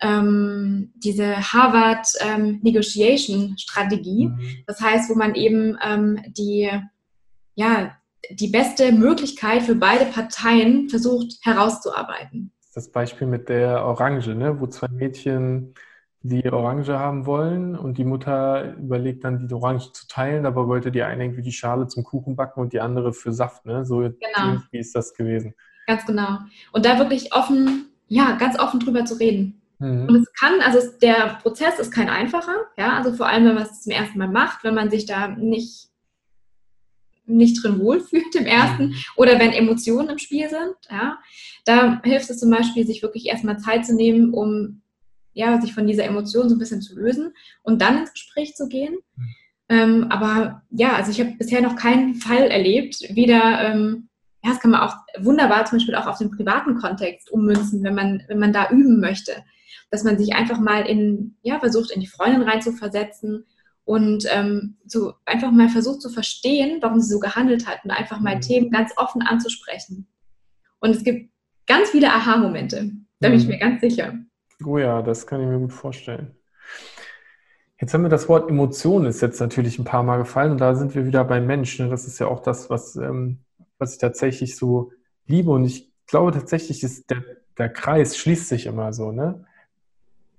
ähm, 0.00 0.92
diese 0.94 1.36
Harvard 1.52 2.06
ähm, 2.20 2.60
Negotiation 2.62 3.58
Strategie. 3.58 4.26
Mhm. 4.28 4.64
Das 4.66 4.80
heißt, 4.80 5.10
wo 5.10 5.14
man 5.14 5.34
eben 5.34 5.76
ähm, 5.82 6.22
die, 6.28 6.70
ja, 7.56 7.96
die 8.30 8.48
beste 8.48 8.92
Möglichkeit 8.92 9.62
für 9.62 9.74
beide 9.74 10.06
Parteien 10.06 10.88
versucht 10.88 11.36
herauszuarbeiten 11.42 12.52
das 12.78 12.90
Beispiel 12.90 13.26
mit 13.26 13.48
der 13.48 13.84
Orange, 13.84 14.28
ne? 14.34 14.60
wo 14.60 14.66
zwei 14.68 14.88
Mädchen 14.88 15.74
die 16.22 16.50
Orange 16.50 16.98
haben 16.98 17.26
wollen 17.26 17.76
und 17.76 17.98
die 17.98 18.04
Mutter 18.04 18.74
überlegt 18.74 19.24
dann, 19.24 19.48
die 19.48 19.54
Orange 19.54 19.92
zu 19.92 20.06
teilen, 20.08 20.46
aber 20.46 20.66
wollte 20.68 20.90
die 20.90 21.02
eine 21.02 21.24
irgendwie 21.24 21.42
die 21.42 21.52
Schale 21.52 21.86
zum 21.88 22.04
Kuchen 22.04 22.36
backen 22.36 22.60
und 22.60 22.72
die 22.72 22.80
andere 22.80 23.12
für 23.12 23.32
Saft. 23.32 23.66
Ne? 23.66 23.84
So 23.84 23.98
genau. 23.98 24.60
wie 24.70 24.78
ist 24.78 24.94
das 24.94 25.14
gewesen. 25.14 25.54
Ganz 25.86 26.06
genau. 26.06 26.38
Und 26.72 26.84
da 26.84 26.98
wirklich 26.98 27.34
offen, 27.34 27.86
ja, 28.08 28.36
ganz 28.36 28.58
offen 28.58 28.80
drüber 28.80 29.04
zu 29.04 29.14
reden. 29.14 29.60
Mhm. 29.78 30.06
Und 30.08 30.16
es 30.16 30.32
kann, 30.38 30.60
also 30.60 30.78
der 31.00 31.38
Prozess 31.42 31.78
ist 31.78 31.92
kein 31.92 32.08
einfacher, 32.08 32.54
ja, 32.76 32.96
also 32.96 33.12
vor 33.12 33.26
allem, 33.26 33.44
wenn 33.46 33.54
man 33.54 33.64
es 33.64 33.82
zum 33.82 33.92
ersten 33.92 34.18
Mal 34.18 34.28
macht, 34.28 34.64
wenn 34.64 34.74
man 34.74 34.90
sich 34.90 35.06
da 35.06 35.28
nicht 35.28 35.87
nicht 37.28 37.62
drin 37.62 37.78
wohlfühlt 37.78 38.34
im 38.34 38.46
ersten 38.46 38.88
mhm. 38.88 38.94
oder 39.16 39.38
wenn 39.38 39.52
Emotionen 39.52 40.10
im 40.10 40.18
Spiel 40.18 40.48
sind. 40.48 40.74
Ja, 40.90 41.18
da 41.64 42.00
hilft 42.02 42.30
es 42.30 42.38
zum 42.38 42.50
Beispiel, 42.50 42.86
sich 42.86 43.02
wirklich 43.02 43.26
erstmal 43.26 43.58
Zeit 43.58 43.86
zu 43.86 43.94
nehmen, 43.94 44.32
um 44.32 44.82
ja, 45.32 45.60
sich 45.60 45.72
von 45.72 45.86
dieser 45.86 46.04
Emotion 46.04 46.48
so 46.48 46.56
ein 46.56 46.58
bisschen 46.58 46.82
zu 46.82 46.98
lösen 46.98 47.32
und 47.62 47.80
dann 47.80 47.98
ins 47.98 48.12
Gespräch 48.12 48.56
zu 48.56 48.68
gehen. 48.68 48.96
Mhm. 49.16 49.34
Ähm, 49.68 50.06
aber 50.10 50.62
ja, 50.70 50.94
also 50.94 51.10
ich 51.10 51.20
habe 51.20 51.36
bisher 51.38 51.60
noch 51.60 51.76
keinen 51.76 52.14
Fall 52.14 52.44
erlebt, 52.44 53.02
weder, 53.10 53.60
ähm, 53.60 54.08
ja, 54.42 54.50
das 54.50 54.60
kann 54.60 54.70
man 54.70 54.80
auch 54.80 54.94
wunderbar 55.18 55.64
zum 55.66 55.78
Beispiel 55.78 55.94
auch 55.94 56.06
auf 56.06 56.18
den 56.18 56.30
privaten 56.30 56.76
Kontext 56.76 57.30
ummünzen, 57.30 57.82
wenn 57.84 57.94
man, 57.94 58.22
wenn 58.28 58.38
man 58.38 58.52
da 58.52 58.70
üben 58.70 58.98
möchte, 59.00 59.44
dass 59.90 60.04
man 60.04 60.18
sich 60.18 60.34
einfach 60.34 60.58
mal 60.58 60.86
in, 60.86 61.36
ja, 61.42 61.58
versucht, 61.58 61.90
in 61.90 62.00
die 62.00 62.06
Freundin 62.06 62.42
reinzuversetzen 62.42 63.44
und 63.88 64.26
ähm, 64.30 64.76
so 64.84 65.14
einfach 65.24 65.50
mal 65.50 65.70
versucht 65.70 66.02
zu 66.02 66.10
verstehen, 66.10 66.76
warum 66.82 67.00
sie 67.00 67.10
so 67.10 67.20
gehandelt 67.20 67.66
hat 67.66 67.82
und 67.84 67.90
einfach 67.90 68.20
mal 68.20 68.36
mhm. 68.36 68.42
Themen 68.42 68.70
ganz 68.70 68.92
offen 68.98 69.22
anzusprechen. 69.22 70.06
Und 70.78 70.90
es 70.90 71.02
gibt 71.02 71.30
ganz 71.66 71.88
viele 71.88 72.12
Aha-Momente, 72.12 72.90
da 73.20 73.30
bin 73.30 73.38
ich 73.38 73.44
mhm. 73.44 73.52
mir 73.52 73.58
ganz 73.58 73.80
sicher. 73.80 74.12
Oh 74.62 74.76
ja, 74.76 75.00
das 75.00 75.26
kann 75.26 75.40
ich 75.40 75.46
mir 75.46 75.58
gut 75.58 75.72
vorstellen. 75.72 76.36
Jetzt 77.80 77.94
haben 77.94 78.02
wir 78.02 78.10
das 78.10 78.28
Wort 78.28 78.50
Emotion 78.50 79.06
ist 79.06 79.22
jetzt 79.22 79.40
natürlich 79.40 79.78
ein 79.78 79.86
paar 79.86 80.02
Mal 80.02 80.18
gefallen 80.18 80.52
und 80.52 80.60
da 80.60 80.74
sind 80.74 80.94
wir 80.94 81.06
wieder 81.06 81.24
beim 81.24 81.46
Menschen. 81.46 81.88
Das 81.88 82.06
ist 82.06 82.18
ja 82.18 82.26
auch 82.26 82.40
das, 82.40 82.68
was, 82.68 82.94
ähm, 82.96 83.38
was 83.78 83.94
ich 83.94 83.98
tatsächlich 83.98 84.56
so 84.56 84.92
liebe 85.26 85.50
und 85.50 85.64
ich 85.64 85.90
glaube 86.06 86.32
tatsächlich 86.32 86.82
ist 86.82 87.08
der, 87.08 87.22
der 87.56 87.70
Kreis 87.70 88.18
schließt 88.18 88.48
sich 88.48 88.66
immer 88.66 88.92
so, 88.92 89.12
ne? 89.12 89.46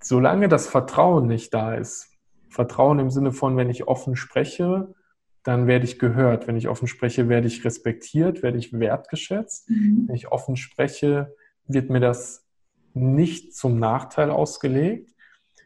Solange 0.00 0.48
das 0.48 0.68
Vertrauen 0.68 1.26
nicht 1.26 1.52
da 1.52 1.74
ist, 1.74 2.09
Vertrauen 2.50 2.98
im 2.98 3.10
Sinne 3.10 3.32
von, 3.32 3.56
wenn 3.56 3.70
ich 3.70 3.88
offen 3.88 4.16
spreche, 4.16 4.94
dann 5.42 5.66
werde 5.66 5.86
ich 5.86 5.98
gehört. 5.98 6.46
Wenn 6.46 6.56
ich 6.56 6.68
offen 6.68 6.88
spreche, 6.88 7.28
werde 7.28 7.46
ich 7.46 7.64
respektiert, 7.64 8.42
werde 8.42 8.58
ich 8.58 8.78
wertgeschätzt. 8.78 9.70
Mhm. 9.70 10.04
Wenn 10.06 10.16
ich 10.16 10.28
offen 10.30 10.56
spreche, 10.56 11.34
wird 11.66 11.88
mir 11.88 12.00
das 12.00 12.46
nicht 12.92 13.54
zum 13.54 13.78
Nachteil 13.78 14.30
ausgelegt. 14.30 15.14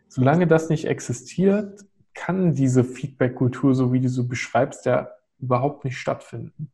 Solange 0.08 0.46
das 0.46 0.68
nicht 0.68 0.84
existiert, 0.86 1.80
kann 2.12 2.54
diese 2.54 2.84
Feedback-Kultur, 2.84 3.74
so 3.74 3.92
wie 3.92 4.00
du 4.00 4.08
so 4.08 4.28
beschreibst, 4.28 4.86
ja 4.86 5.08
überhaupt 5.40 5.84
nicht 5.84 5.98
stattfinden. 5.98 6.70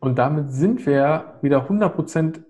Und 0.00 0.18
damit 0.18 0.50
sind 0.52 0.86
wir 0.86 1.38
wieder 1.42 1.68
100% 1.68 2.42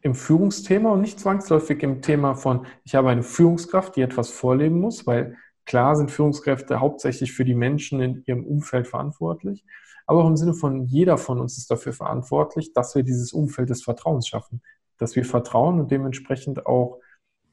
im 0.00 0.14
Führungsthema 0.14 0.90
und 0.90 1.00
nicht 1.00 1.18
zwangsläufig 1.18 1.82
im 1.82 2.02
Thema 2.02 2.34
von, 2.34 2.66
ich 2.84 2.94
habe 2.94 3.10
eine 3.10 3.22
Führungskraft, 3.22 3.96
die 3.96 4.02
etwas 4.02 4.30
vorleben 4.30 4.80
muss, 4.80 5.06
weil 5.06 5.36
klar 5.64 5.96
sind 5.96 6.10
Führungskräfte 6.10 6.80
hauptsächlich 6.80 7.32
für 7.32 7.44
die 7.44 7.54
Menschen 7.54 8.00
in 8.00 8.22
ihrem 8.26 8.44
Umfeld 8.44 8.86
verantwortlich, 8.86 9.64
aber 10.06 10.24
auch 10.24 10.28
im 10.28 10.36
Sinne 10.36 10.54
von, 10.54 10.84
jeder 10.84 11.18
von 11.18 11.38
uns 11.38 11.58
ist 11.58 11.70
dafür 11.70 11.92
verantwortlich, 11.92 12.72
dass 12.72 12.94
wir 12.94 13.02
dieses 13.02 13.32
Umfeld 13.32 13.70
des 13.70 13.82
Vertrauens 13.82 14.26
schaffen, 14.26 14.62
dass 14.96 15.16
wir 15.16 15.24
vertrauen 15.24 15.80
und 15.80 15.90
dementsprechend 15.90 16.66
auch 16.66 17.00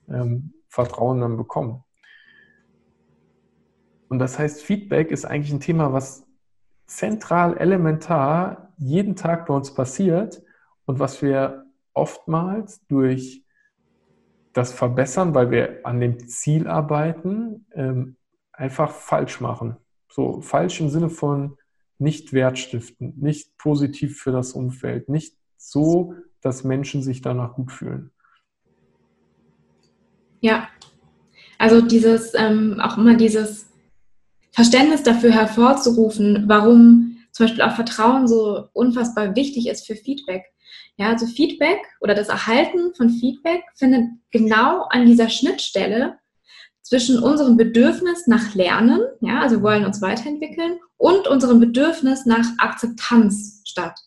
ähm, 0.08 0.53
Vertrauen 0.69 1.21
dann 1.21 1.38
bekommen. 1.38 1.84
Und 4.08 4.19
das 4.19 4.39
heißt, 4.39 4.62
Feedback 4.62 5.12
ist 5.12 5.25
eigentlich 5.25 5.51
ein 5.51 5.60
Thema, 5.60 5.91
was 5.91 6.25
zentral, 6.86 7.58
elementar 7.58 8.73
jeden 8.77 9.15
Tag 9.15 9.47
bei 9.47 9.53
uns 9.53 9.73
passiert 9.73 10.43
und 10.86 10.99
was 10.99 11.21
wir 11.21 11.64
oftmals 11.95 12.86
durch 12.88 13.43
das 14.53 14.71
Verbessern, 14.71 15.34
weil 15.34 15.51
wir 15.51 15.79
an 15.84 15.99
dem 15.99 16.27
Ziel 16.27 16.67
arbeiten, 16.67 17.65
ähm, 17.73 18.15
einfach 18.53 18.91
falsch 18.91 19.41
machen. 19.41 19.77
So 20.10 20.41
falsch 20.41 20.79
im 20.79 20.89
Sinne 20.89 21.10
von 21.10 21.58
nicht 21.97 22.31
wertstiftend, 22.34 23.21
nicht 23.21 23.58
positiv 23.58 24.17
für 24.19 24.31
das 24.31 24.53
Umfeld, 24.53 25.10
nicht 25.10 25.36
so, 25.58 26.13
dass 26.41 26.63
Menschen 26.63 27.01
sich 27.01 27.21
danach 27.21 27.55
gut 27.55 27.71
fühlen. 27.71 28.12
Ja, 30.41 30.69
also 31.58 31.81
dieses, 31.81 32.34
ähm, 32.36 32.79
auch 32.79 32.97
immer 32.97 33.15
dieses 33.15 33.67
Verständnis 34.51 35.03
dafür 35.03 35.31
hervorzurufen, 35.31 36.45
warum 36.47 37.17
zum 37.31 37.45
Beispiel 37.45 37.63
auch 37.63 37.75
Vertrauen 37.75 38.27
so 38.27 38.67
unfassbar 38.73 39.36
wichtig 39.36 39.67
ist 39.67 39.86
für 39.86 39.95
Feedback. 39.95 40.45
Ja, 40.97 41.09
also 41.09 41.25
Feedback 41.25 41.79
oder 41.99 42.15
das 42.15 42.29
Erhalten 42.29 42.93
von 42.95 43.09
Feedback 43.09 43.63
findet 43.75 44.05
genau 44.31 44.83
an 44.89 45.05
dieser 45.05 45.29
Schnittstelle 45.29 46.17
zwischen 46.81 47.21
unserem 47.21 47.57
Bedürfnis 47.57 48.27
nach 48.27 48.53
Lernen, 48.53 49.01
ja, 49.19 49.41
also 49.41 49.57
wir 49.57 49.63
wollen 49.63 49.85
uns 49.85 50.01
weiterentwickeln, 50.01 50.77
und 50.97 51.27
unserem 51.27 51.59
Bedürfnis 51.59 52.25
nach 52.25 52.47
Akzeptanz 52.59 53.61
statt. 53.65 53.99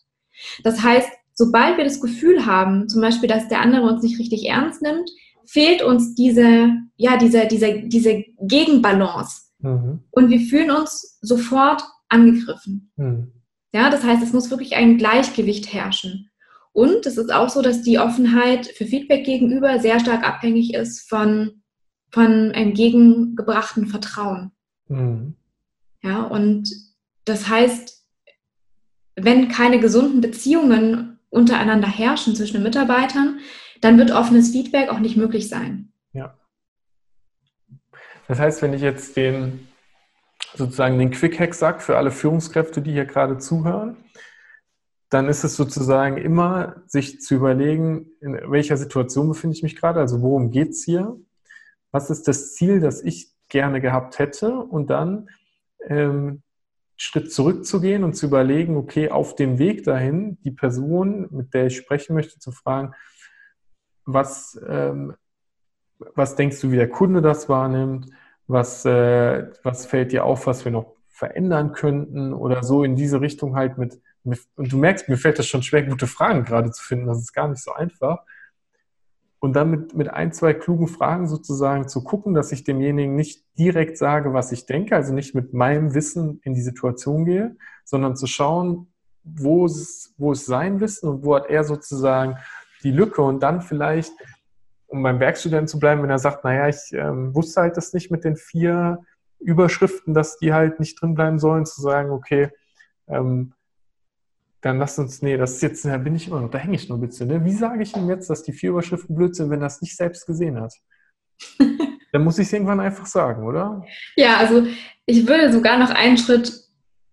Das 0.63 0.81
heißt, 0.81 1.09
sobald 1.33 1.77
wir 1.77 1.83
das 1.83 2.01
Gefühl 2.01 2.45
haben, 2.45 2.87
zum 2.87 3.01
Beispiel, 3.01 3.29
dass 3.29 3.47
der 3.49 3.61
andere 3.61 3.83
uns 3.83 4.01
nicht 4.01 4.17
richtig 4.17 4.47
ernst 4.47 4.81
nimmt, 4.81 5.09
fehlt 5.45 5.81
uns 5.81 6.15
diese, 6.15 6.69
ja, 6.95 7.17
diese, 7.17 7.47
diese, 7.47 7.81
diese 7.83 8.23
Gegenbalance. 8.41 9.41
Mhm. 9.59 10.03
Und 10.11 10.29
wir 10.29 10.39
fühlen 10.39 10.71
uns 10.71 11.17
sofort 11.21 11.83
angegriffen. 12.07 12.91
Mhm. 12.95 13.33
Ja, 13.73 13.89
das 13.89 14.03
heißt, 14.03 14.23
es 14.23 14.33
muss 14.33 14.49
wirklich 14.49 14.75
ein 14.75 14.97
Gleichgewicht 14.97 15.73
herrschen. 15.73 16.28
Und 16.79 17.05
es 17.05 17.17
ist 17.17 17.29
auch 17.29 17.49
so, 17.49 17.61
dass 17.61 17.81
die 17.81 17.99
Offenheit 17.99 18.65
für 18.67 18.85
Feedback 18.85 19.25
gegenüber 19.25 19.79
sehr 19.79 19.99
stark 19.99 20.25
abhängig 20.25 20.73
ist 20.73 21.09
von, 21.09 21.61
von 22.09 22.51
entgegengebrachten 22.51 23.87
Vertrauen. 23.87 24.51
Mhm. 24.87 25.35
Ja, 26.01 26.21
und 26.23 26.71
das 27.25 27.49
heißt, 27.49 28.05
wenn 29.17 29.49
keine 29.49 29.81
gesunden 29.81 30.21
Beziehungen 30.21 31.19
untereinander 31.29 31.89
herrschen 31.89 32.33
zwischen 32.33 32.53
den 32.53 32.63
Mitarbeitern, 32.63 33.39
dann 33.81 33.97
wird 33.97 34.11
offenes 34.11 34.51
Feedback 34.51 34.87
auch 34.87 34.99
nicht 34.99 35.17
möglich 35.17 35.49
sein. 35.49 35.91
Ja. 36.13 36.37
Das 38.29 38.39
heißt, 38.39 38.61
wenn 38.61 38.73
ich 38.73 38.81
jetzt 38.81 39.17
den 39.17 39.67
sozusagen 40.55 40.97
den 40.97 41.11
Quick 41.11 41.41
Hack 41.41 41.53
sage 41.55 41.81
für 41.81 41.97
alle 41.97 42.11
Führungskräfte, 42.11 42.81
die 42.81 42.93
hier 42.93 43.05
gerade 43.05 43.37
zuhören, 43.37 43.97
dann 45.09 45.27
ist 45.27 45.43
es 45.43 45.55
sozusagen 45.55 46.17
immer, 46.17 46.83
sich 46.85 47.19
zu 47.19 47.35
überlegen, 47.35 48.11
in 48.21 48.33
welcher 48.51 48.77
Situation 48.77 49.27
befinde 49.27 49.55
ich 49.55 49.63
mich 49.63 49.75
gerade, 49.75 49.99
also 49.99 50.21
worum 50.21 50.51
geht 50.51 50.69
es 50.69 50.83
hier, 50.83 51.17
was 51.91 52.09
ist 52.09 52.27
das 52.27 52.53
Ziel, 52.53 52.79
das 52.79 53.01
ich 53.03 53.31
gerne 53.47 53.81
gehabt 53.81 54.19
hätte? 54.19 54.53
Und 54.53 54.89
dann 54.91 55.29
ähm, 55.87 56.43
Schritt 56.95 57.31
zurückzugehen 57.31 58.03
und 58.03 58.13
zu 58.13 58.27
überlegen, 58.27 58.77
okay, 58.77 59.09
auf 59.09 59.35
dem 59.35 59.57
Weg 59.57 59.83
dahin, 59.83 60.37
die 60.43 60.51
Person, 60.51 61.27
mit 61.31 61.53
der 61.53 61.67
ich 61.67 61.77
sprechen 61.77 62.13
möchte, 62.13 62.39
zu 62.39 62.51
fragen, 62.51 62.93
was, 64.05 64.59
ähm, 64.67 65.15
was 65.97 66.35
denkst 66.35 66.59
du, 66.61 66.71
wie 66.71 66.75
der 66.75 66.89
Kunde 66.89 67.21
das 67.21 67.49
wahrnimmt, 67.49 68.07
was, 68.47 68.83
äh, 68.85 69.49
was 69.63 69.85
fällt 69.85 70.11
dir 70.11 70.25
auf, 70.25 70.45
was 70.45 70.65
wir 70.65 70.71
noch 70.71 70.95
verändern 71.07 71.71
könnten? 71.71 72.33
Oder 72.33 72.63
so 72.63 72.83
in 72.83 72.95
diese 72.95 73.21
Richtung 73.21 73.55
halt 73.55 73.77
mit, 73.77 73.93
mit, 73.93 74.01
und 74.23 74.71
du 74.71 74.77
merkst, 74.77 75.09
mir 75.09 75.17
fällt 75.17 75.39
das 75.39 75.47
schon 75.47 75.63
schwer, 75.63 75.83
gute 75.83 76.07
Fragen 76.07 76.43
gerade 76.43 76.71
zu 76.71 76.83
finden, 76.83 77.07
das 77.07 77.19
ist 77.19 77.33
gar 77.33 77.47
nicht 77.47 77.63
so 77.63 77.73
einfach. 77.73 78.23
Und 79.39 79.53
dann 79.53 79.71
mit, 79.71 79.95
mit 79.95 80.09
ein, 80.09 80.33
zwei 80.33 80.53
klugen 80.53 80.87
Fragen 80.87 81.27
sozusagen 81.27 81.87
zu 81.87 82.03
gucken, 82.03 82.33
dass 82.33 82.51
ich 82.51 82.65
demjenigen 82.65 83.15
nicht 83.15 83.45
direkt 83.57 83.97
sage, 83.97 84.33
was 84.33 84.51
ich 84.51 84.65
denke, 84.65 84.95
also 84.95 85.13
nicht 85.13 85.33
mit 85.33 85.53
meinem 85.53 85.93
Wissen 85.93 86.41
in 86.43 86.53
die 86.53 86.61
Situation 86.61 87.23
gehe, 87.23 87.55
sondern 87.85 88.17
zu 88.17 88.27
schauen, 88.27 88.87
wo 89.23 89.65
ist, 89.65 90.13
wo 90.17 90.33
ist 90.33 90.45
sein 90.45 90.81
Wissen 90.81 91.07
und 91.07 91.23
wo 91.23 91.35
hat 91.35 91.49
er 91.49 91.63
sozusagen 91.63 92.37
die 92.83 92.91
Lücke 92.91 93.21
und 93.21 93.41
dann 93.41 93.61
vielleicht 93.61 94.11
um 94.89 95.03
beim 95.03 95.19
Werkstudent 95.19 95.69
zu 95.69 95.79
bleiben, 95.79 96.01
wenn 96.01 96.09
er 96.09 96.19
sagt, 96.19 96.43
naja, 96.43 96.67
ich 96.67 96.91
ähm, 96.93 97.33
wusste 97.35 97.61
halt 97.61 97.77
das 97.77 97.93
nicht 97.93 98.11
mit 98.11 98.23
den 98.23 98.35
vier 98.35 99.05
Überschriften, 99.39 100.13
dass 100.13 100.37
die 100.37 100.51
halt 100.51 100.79
nicht 100.79 100.99
drin 100.99 101.13
bleiben 101.13 101.39
sollen, 101.39 101.65
zu 101.65 101.81
sagen, 101.81 102.09
okay, 102.09 102.49
ähm, 103.07 103.53
dann 104.61 104.77
lass 104.77 104.99
uns, 104.99 105.21
nee, 105.21 105.37
das 105.37 105.53
ist 105.53 105.61
jetzt, 105.61 105.85
da 105.85 105.97
bin 105.97 106.15
ich 106.15 106.27
immer 106.27 106.41
noch, 106.41 106.49
da 106.49 106.57
hänge 106.57 106.75
ich 106.75 106.89
nur 106.89 106.97
ein 106.97 107.01
bisschen. 107.01 107.27
Ne? 107.27 107.45
Wie 107.45 107.53
sage 107.53 107.83
ich 107.83 107.95
ihm 107.95 108.09
jetzt, 108.09 108.29
dass 108.29 108.43
die 108.43 108.51
vier 108.51 108.71
Überschriften 108.71 109.15
blöd 109.15 109.35
sind, 109.35 109.49
wenn 109.49 109.61
er 109.61 109.67
es 109.67 109.81
nicht 109.81 109.95
selbst 109.95 110.25
gesehen 110.25 110.59
hat? 110.59 110.73
dann 112.11 112.23
muss 112.23 112.39
ich 112.39 112.47
es 112.47 112.53
irgendwann 112.53 112.79
einfach 112.79 113.05
sagen, 113.05 113.43
oder? 113.43 113.83
Ja, 114.15 114.37
also 114.37 114.67
ich 115.05 115.27
würde 115.27 115.51
sogar 115.51 115.77
noch 115.77 115.91
einen 115.91 116.17
Schritt 116.17 116.51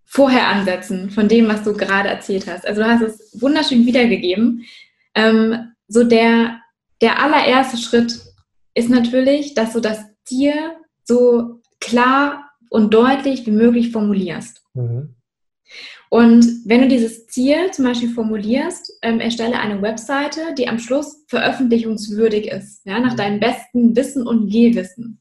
vorher 0.04 0.48
ansetzen 0.48 1.10
von 1.10 1.28
dem, 1.28 1.48
was 1.48 1.62
du 1.62 1.74
gerade 1.74 2.08
erzählt 2.08 2.46
hast. 2.46 2.66
Also 2.66 2.82
du 2.82 2.88
hast 2.88 3.02
es 3.02 3.40
wunderschön 3.40 3.86
wiedergegeben. 3.86 4.64
Ähm, 5.14 5.72
so 5.88 6.04
der 6.04 6.60
der 7.00 7.22
allererste 7.22 7.76
Schritt 7.76 8.20
ist 8.74 8.88
natürlich, 8.88 9.54
dass 9.54 9.72
du 9.72 9.80
das 9.80 10.04
Ziel 10.24 10.54
so 11.04 11.60
klar 11.80 12.50
und 12.70 12.92
deutlich 12.92 13.46
wie 13.46 13.52
möglich 13.52 13.92
formulierst. 13.92 14.64
Mhm. 14.74 15.15
Und 16.08 16.46
wenn 16.64 16.82
du 16.82 16.88
dieses 16.88 17.26
Ziel 17.26 17.70
zum 17.72 17.84
Beispiel 17.84 18.10
formulierst, 18.10 18.98
ähm, 19.02 19.20
erstelle 19.20 19.58
eine 19.58 19.82
Webseite, 19.82 20.54
die 20.56 20.68
am 20.68 20.78
Schluss 20.78 21.24
veröffentlichungswürdig 21.28 22.48
ist, 22.48 22.86
ja, 22.86 23.00
nach 23.00 23.12
mhm. 23.12 23.16
deinem 23.16 23.40
besten 23.40 23.96
Wissen 23.96 24.26
und 24.26 24.50
Gehwissen. 24.50 25.20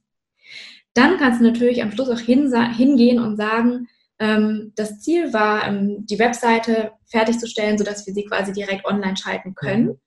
Dann 0.93 1.17
kannst 1.17 1.41
du 1.41 1.45
natürlich 1.45 1.81
am 1.81 1.91
Schluss 1.91 2.09
auch 2.09 2.19
hingehen 2.19 3.19
und 3.19 3.35
sagen, 3.35 3.87
ähm, 4.19 4.71
das 4.75 5.01
Ziel 5.01 5.33
war, 5.33 5.67
ähm, 5.67 6.05
die 6.05 6.19
Webseite 6.19 6.91
fertigzustellen, 7.07 7.77
sodass 7.77 8.05
wir 8.07 8.13
sie 8.13 8.25
quasi 8.25 8.53
direkt 8.53 8.85
online 8.85 9.17
schalten 9.17 9.55
können. 9.55 9.85
Mhm. 9.85 9.99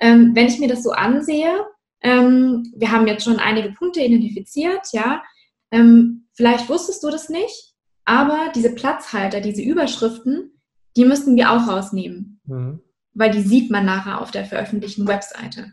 Ähm, 0.00 0.30
wenn 0.34 0.46
ich 0.46 0.58
mir 0.58 0.68
das 0.68 0.82
so 0.82 0.92
ansehe, 0.92 1.66
ähm, 2.02 2.72
wir 2.76 2.92
haben 2.92 3.06
jetzt 3.06 3.24
schon 3.24 3.38
einige 3.38 3.72
Punkte 3.72 4.00
identifiziert, 4.00 4.86
ja, 4.92 5.22
ähm, 5.70 6.28
vielleicht 6.34 6.68
wusstest 6.68 7.02
du 7.02 7.10
das 7.10 7.28
nicht, 7.28 7.69
aber 8.04 8.50
diese 8.54 8.74
Platzhalter, 8.74 9.40
diese 9.40 9.62
Überschriften, 9.62 10.52
die 10.96 11.04
müssten 11.04 11.36
wir 11.36 11.50
auch 11.50 11.68
rausnehmen, 11.68 12.40
mhm. 12.46 12.80
weil 13.14 13.30
die 13.30 13.42
sieht 13.42 13.70
man 13.70 13.84
nachher 13.84 14.20
auf 14.20 14.30
der 14.30 14.44
veröffentlichten 14.44 15.06
Webseite. 15.06 15.72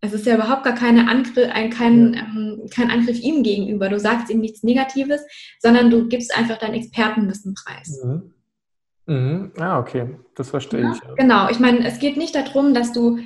Es 0.00 0.12
ist 0.12 0.26
ja 0.26 0.34
überhaupt 0.34 0.64
gar 0.64 0.74
keine 0.74 1.08
Angriff, 1.08 1.48
ein, 1.50 1.70
kein, 1.70 2.14
ähm, 2.14 2.66
kein 2.70 2.90
Angriff 2.90 3.18
ihm 3.20 3.42
gegenüber. 3.42 3.88
Du 3.88 3.98
sagst 3.98 4.28
ihm 4.28 4.40
nichts 4.40 4.62
Negatives, 4.62 5.22
sondern 5.60 5.88
du 5.88 6.08
gibst 6.08 6.36
einfach 6.36 6.58
dein 6.58 6.74
Expertenwissen 6.74 7.54
preis. 7.54 8.02
Mhm. 8.04 8.34
Mhm. 9.06 9.52
Ah, 9.58 9.78
okay, 9.78 10.16
das 10.34 10.50
verstehe 10.50 10.82
ja, 10.82 10.92
ich. 10.92 11.02
Ja. 11.02 11.14
Genau, 11.14 11.48
ich 11.48 11.58
meine, 11.58 11.86
es 11.86 11.98
geht 11.98 12.16
nicht 12.16 12.34
darum, 12.34 12.74
dass 12.74 12.92
du 12.92 13.18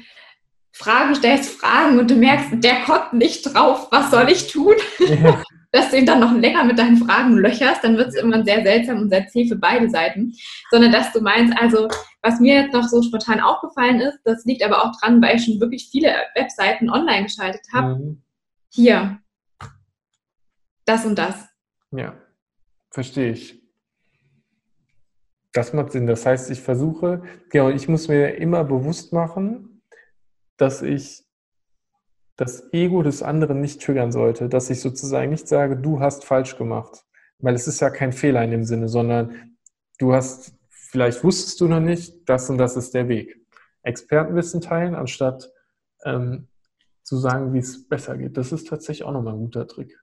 Fragen 0.72 1.14
stellst, 1.14 1.58
Fragen 1.58 1.98
und 1.98 2.10
du 2.10 2.14
merkst, 2.14 2.62
der 2.62 2.82
kommt 2.82 3.12
nicht 3.12 3.42
drauf, 3.42 3.88
was 3.90 4.10
soll 4.10 4.28
ich 4.28 4.50
tun? 4.50 4.74
Ja. 4.98 5.42
Dass 5.70 5.90
du 5.90 5.98
ihn 5.98 6.06
dann 6.06 6.20
noch 6.20 6.32
länger 6.32 6.64
mit 6.64 6.78
deinen 6.78 6.96
Fragen 6.96 7.36
löcherst, 7.36 7.84
dann 7.84 7.96
wird 7.96 8.08
es 8.08 8.14
immer 8.14 8.44
sehr 8.44 8.62
seltsam 8.62 9.02
und 9.02 9.10
sehr 9.10 9.26
zäh 9.28 9.46
für 9.46 9.56
beide 9.56 9.90
Seiten. 9.90 10.34
Sondern 10.70 10.92
dass 10.92 11.12
du 11.12 11.20
meinst, 11.20 11.56
also 11.58 11.88
was 12.22 12.40
mir 12.40 12.62
jetzt 12.62 12.72
noch 12.72 12.84
so 12.84 13.02
spontan 13.02 13.40
aufgefallen 13.40 14.00
ist, 14.00 14.18
das 14.24 14.44
liegt 14.44 14.62
aber 14.62 14.84
auch 14.84 14.92
dran, 15.00 15.20
weil 15.22 15.36
ich 15.36 15.44
schon 15.44 15.60
wirklich 15.60 15.88
viele 15.90 16.14
Webseiten 16.34 16.90
online 16.90 17.24
geschaltet 17.24 17.66
habe. 17.72 17.96
Mhm. 17.96 18.22
Hier, 18.70 19.18
das 20.84 21.04
und 21.04 21.18
das. 21.18 21.48
Ja, 21.90 22.14
verstehe 22.90 23.32
ich. 23.32 23.62
Das 25.52 25.72
macht 25.72 25.92
Sinn. 25.92 26.06
Das 26.06 26.24
heißt, 26.24 26.50
ich 26.50 26.60
versuche, 26.60 27.22
genau, 27.50 27.70
ich 27.70 27.88
muss 27.88 28.08
mir 28.08 28.36
immer 28.36 28.64
bewusst 28.64 29.12
machen, 29.12 29.82
dass 30.56 30.82
ich 30.82 31.24
das 32.38 32.72
Ego 32.72 33.02
des 33.02 33.22
anderen 33.22 33.60
nicht 33.60 33.82
triggern 33.82 34.12
sollte, 34.12 34.48
dass 34.48 34.70
ich 34.70 34.80
sozusagen 34.80 35.30
nicht 35.30 35.48
sage, 35.48 35.76
du 35.76 35.98
hast 36.00 36.24
falsch 36.24 36.56
gemacht, 36.56 37.04
weil 37.40 37.54
es 37.54 37.66
ist 37.66 37.80
ja 37.80 37.90
kein 37.90 38.12
Fehler 38.12 38.42
in 38.44 38.52
dem 38.52 38.64
Sinne, 38.64 38.88
sondern 38.88 39.56
du 39.98 40.14
hast, 40.14 40.54
vielleicht 40.70 41.24
wusstest 41.24 41.60
du 41.60 41.66
noch 41.66 41.80
nicht, 41.80 42.28
das 42.28 42.48
und 42.48 42.56
das 42.56 42.76
ist 42.76 42.94
der 42.94 43.08
Weg. 43.08 43.44
Expertenwissen 43.82 44.60
teilen, 44.60 44.94
anstatt 44.94 45.50
ähm, 46.04 46.46
zu 47.02 47.16
sagen, 47.16 47.52
wie 47.54 47.58
es 47.58 47.88
besser 47.88 48.16
geht. 48.16 48.36
Das 48.36 48.52
ist 48.52 48.68
tatsächlich 48.68 49.04
auch 49.04 49.12
nochmal 49.12 49.34
ein 49.34 49.40
guter 49.40 49.66
Trick. 49.66 49.98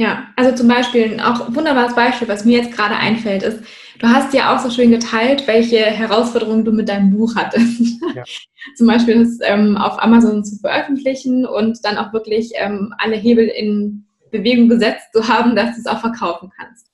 Ja, 0.00 0.28
also 0.34 0.56
zum 0.56 0.66
Beispiel 0.66 1.20
auch 1.20 1.46
ein 1.46 1.54
wunderbares 1.54 1.94
Beispiel, 1.94 2.26
was 2.26 2.46
mir 2.46 2.56
jetzt 2.56 2.74
gerade 2.74 2.96
einfällt, 2.96 3.42
ist, 3.42 3.62
du 3.98 4.08
hast 4.08 4.32
ja 4.32 4.56
auch 4.56 4.58
so 4.58 4.70
schön 4.70 4.90
geteilt, 4.90 5.46
welche 5.46 5.76
Herausforderungen 5.76 6.64
du 6.64 6.72
mit 6.72 6.88
deinem 6.88 7.10
Buch 7.10 7.36
hattest. 7.36 8.00
Ja. 8.16 8.24
zum 8.76 8.86
Beispiel 8.86 9.22
das 9.22 9.38
ähm, 9.42 9.76
auf 9.76 10.02
Amazon 10.02 10.42
zu 10.42 10.56
veröffentlichen 10.56 11.44
und 11.44 11.84
dann 11.84 11.98
auch 11.98 12.14
wirklich 12.14 12.52
ähm, 12.54 12.94
alle 12.96 13.14
Hebel 13.14 13.46
in 13.48 14.06
Bewegung 14.30 14.70
gesetzt 14.70 15.12
zu 15.12 15.28
haben, 15.28 15.54
dass 15.54 15.74
du 15.74 15.80
es 15.80 15.86
auch 15.86 16.00
verkaufen 16.00 16.50
kannst. 16.58 16.86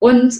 Und 0.00 0.34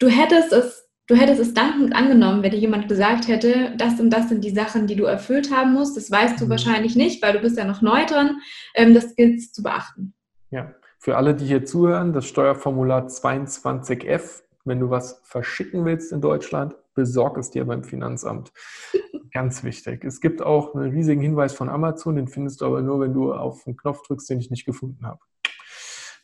du 0.00 0.08
hättest 0.08 0.52
es 0.52 0.87
du 1.08 1.16
hättest 1.16 1.40
es 1.40 1.54
dankend 1.54 1.96
angenommen, 1.96 2.42
wenn 2.42 2.52
dir 2.52 2.58
jemand 2.58 2.88
gesagt 2.88 3.26
hätte, 3.26 3.74
das 3.76 3.98
und 3.98 4.10
das 4.10 4.28
sind 4.28 4.44
die 4.44 4.50
Sachen, 4.50 4.86
die 4.86 4.94
du 4.94 5.04
erfüllt 5.04 5.50
haben 5.50 5.72
musst. 5.72 5.96
Das 5.96 6.10
weißt 6.10 6.40
du 6.40 6.44
mhm. 6.44 6.50
wahrscheinlich 6.50 6.94
nicht, 6.94 7.22
weil 7.22 7.32
du 7.32 7.40
bist 7.40 7.58
ja 7.58 7.64
noch 7.64 7.82
neu 7.82 8.06
dran. 8.06 8.40
Ähm, 8.74 8.94
das 8.94 9.16
gilt 9.16 9.42
zu 9.54 9.62
beachten. 9.62 10.14
Ja, 10.50 10.74
für 10.98 11.16
alle, 11.16 11.34
die 11.34 11.46
hier 11.46 11.64
zuhören, 11.64 12.12
das 12.12 12.26
Steuerformular 12.26 13.06
22f, 13.06 14.42
wenn 14.64 14.80
du 14.80 14.90
was 14.90 15.20
verschicken 15.24 15.84
willst 15.84 16.12
in 16.12 16.20
Deutschland, 16.20 16.76
besorg 16.94 17.38
es 17.38 17.50
dir 17.50 17.64
beim 17.64 17.84
Finanzamt. 17.84 18.52
Ganz 19.32 19.64
wichtig. 19.64 20.04
Es 20.04 20.20
gibt 20.20 20.42
auch 20.42 20.74
einen 20.74 20.90
riesigen 20.90 21.20
Hinweis 21.20 21.54
von 21.54 21.68
Amazon, 21.68 22.16
den 22.16 22.28
findest 22.28 22.60
du 22.60 22.66
aber 22.66 22.82
nur, 22.82 23.00
wenn 23.00 23.14
du 23.14 23.32
auf 23.32 23.64
den 23.64 23.76
Knopf 23.76 24.02
drückst, 24.02 24.28
den 24.28 24.40
ich 24.40 24.50
nicht 24.50 24.64
gefunden 24.64 25.06
habe. 25.06 25.20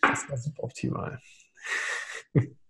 Das 0.03 0.29
war 0.29 0.37
suboptimal. 0.37 1.21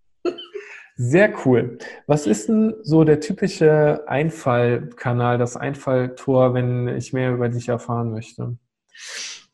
Sehr 0.96 1.34
cool. 1.44 1.78
Was 2.06 2.26
ist 2.26 2.48
denn 2.48 2.74
so 2.82 3.02
der 3.02 3.20
typische 3.20 4.04
Einfallkanal, 4.06 5.38
das 5.38 5.56
Einfalltor, 5.56 6.54
wenn 6.54 6.86
ich 6.88 7.12
mehr 7.12 7.32
über 7.32 7.48
dich 7.48 7.68
erfahren 7.68 8.12
möchte? 8.12 8.56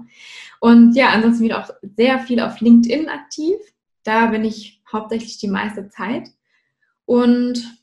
Und 0.59 0.95
ja, 0.95 1.09
ansonsten 1.09 1.43
wieder 1.43 1.59
auch 1.59 1.69
sehr 1.97 2.19
viel 2.19 2.39
auf 2.39 2.61
LinkedIn 2.61 3.09
aktiv. 3.09 3.55
Da 4.03 4.27
bin 4.27 4.45
ich 4.45 4.81
hauptsächlich 4.91 5.39
die 5.39 5.47
meiste 5.47 5.89
Zeit. 5.89 6.29
Und 7.05 7.82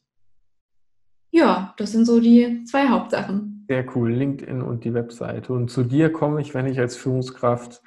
ja, 1.30 1.74
das 1.76 1.92
sind 1.92 2.04
so 2.04 2.20
die 2.20 2.64
zwei 2.64 2.88
Hauptsachen. 2.88 3.64
Sehr 3.68 3.86
cool, 3.94 4.12
LinkedIn 4.12 4.62
und 4.62 4.84
die 4.84 4.94
Webseite. 4.94 5.52
Und 5.52 5.70
zu 5.70 5.84
dir 5.84 6.12
komme 6.12 6.40
ich, 6.40 6.54
wenn 6.54 6.66
ich 6.66 6.78
als 6.80 6.96
Führungskraft 6.96 7.82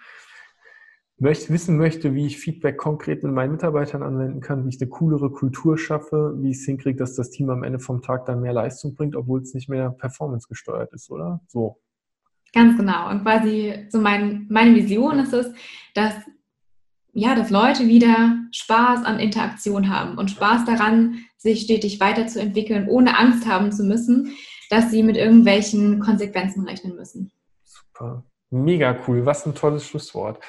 möchte, 1.18 1.52
wissen 1.52 1.78
möchte, 1.78 2.14
wie 2.14 2.26
ich 2.26 2.38
Feedback 2.38 2.78
konkret 2.78 3.24
mit 3.24 3.34
meinen 3.34 3.52
Mitarbeitern 3.52 4.04
anwenden 4.04 4.42
kann, 4.42 4.66
wie 4.66 4.70
ich 4.70 4.82
eine 4.82 4.90
coolere 4.90 5.32
Kultur 5.32 5.78
schaffe, 5.78 6.36
wie 6.38 6.52
ich 6.52 6.58
es 6.58 6.66
hinkriege, 6.66 6.98
dass 6.98 7.16
das 7.16 7.30
Team 7.32 7.50
am 7.50 7.64
Ende 7.64 7.80
vom 7.80 8.02
Tag 8.02 8.26
dann 8.26 8.42
mehr 8.42 8.54
Leistung 8.54 8.96
bringt, 8.96 9.16
obwohl 9.16 9.42
es 9.42 9.54
nicht 9.54 9.70
mehr 9.70 9.90
performance 9.90 10.48
gesteuert 10.48 10.94
ist, 10.94 11.10
oder? 11.10 11.42
So. 11.48 11.80
Ganz 12.54 12.78
genau. 12.78 13.10
Und 13.10 13.24
quasi 13.24 13.88
so 13.90 14.00
mein, 14.00 14.48
meine 14.50 14.76
Vision 14.76 15.20
ist 15.20 15.34
es, 15.34 15.52
dass 15.96 16.14
ja, 17.14 17.36
dass 17.36 17.52
Leute 17.52 17.88
wieder 17.88 18.38
Spaß 18.52 19.06
an 19.06 19.20
Interaktion 19.20 19.90
haben 19.90 20.18
und 20.18 20.32
Spaß 20.32 20.66
daran, 20.66 21.20
sich 21.38 21.62
stetig 21.62 22.00
weiterzuentwickeln, 22.00 22.88
ohne 22.88 23.18
Angst 23.18 23.48
haben 23.48 23.72
zu 23.72 23.84
müssen, 23.84 24.36
dass 24.70 24.90
sie 24.90 25.04
mit 25.04 25.18
irgendwelchen 25.18 26.00
Konsequenzen 26.00 26.68
rechnen 26.68 26.96
müssen. 26.96 27.32
Super. 27.64 28.24
Mega 28.50 28.98
cool. 29.08 29.26
Was 29.26 29.46
ein 29.46 29.56
tolles 29.56 29.86
Schlusswort. 29.86 30.40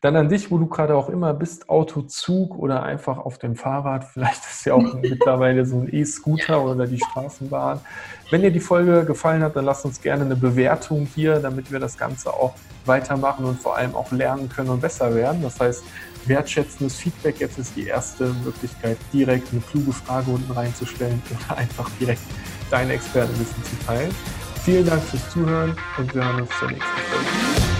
Dann 0.00 0.16
an 0.16 0.28
dich, 0.28 0.50
wo 0.50 0.58
du 0.58 0.66
gerade 0.66 0.96
auch 0.96 1.08
immer 1.08 1.32
bist, 1.32 1.68
Auto, 1.68 2.02
Zug 2.02 2.58
oder 2.58 2.82
einfach 2.82 3.18
auf 3.18 3.38
dem 3.38 3.54
Fahrrad. 3.54 4.04
Vielleicht 4.04 4.44
ist 4.44 4.66
ja 4.66 4.74
auch 4.74 4.94
mittlerweile 5.00 5.64
so 5.64 5.78
ein 5.78 5.88
E-Scooter 5.92 6.64
oder 6.64 6.86
die 6.86 6.98
Straßenbahn. 6.98 7.80
Wenn 8.30 8.42
dir 8.42 8.50
die 8.50 8.60
Folge 8.60 9.04
gefallen 9.04 9.42
hat, 9.42 9.54
dann 9.54 9.64
lasst 9.64 9.84
uns 9.84 10.00
gerne 10.00 10.24
eine 10.24 10.36
Bewertung 10.36 11.06
hier, 11.06 11.38
damit 11.38 11.70
wir 11.70 11.78
das 11.78 11.96
Ganze 11.96 12.32
auch 12.32 12.54
weitermachen 12.84 13.44
und 13.44 13.60
vor 13.60 13.76
allem 13.76 13.94
auch 13.94 14.10
lernen 14.10 14.48
können 14.48 14.70
und 14.70 14.80
besser 14.80 15.14
werden. 15.14 15.40
Das 15.40 15.60
heißt, 15.60 15.84
wertschätzendes 16.26 16.96
Feedback. 16.96 17.40
Jetzt 17.40 17.58
ist 17.58 17.74
die 17.76 17.86
erste 17.86 18.34
Möglichkeit, 18.44 18.98
direkt 19.12 19.52
eine 19.52 19.60
kluge 19.60 19.92
Frage 19.92 20.30
unten 20.30 20.52
reinzustellen 20.52 21.22
oder 21.48 21.58
einfach 21.58 21.90
direkt 22.00 22.22
deine 22.70 22.94
Expertenwissen 22.94 23.62
zu 23.64 23.86
teilen. 23.86 24.14
Vielen 24.64 24.86
Dank 24.86 25.02
fürs 25.02 25.28
Zuhören 25.30 25.76
und 25.98 26.14
wir 26.14 26.24
hören 26.24 26.42
uns 26.42 26.50
zur 26.58 26.68
nächsten 26.68 26.86
Folge. 27.10 27.71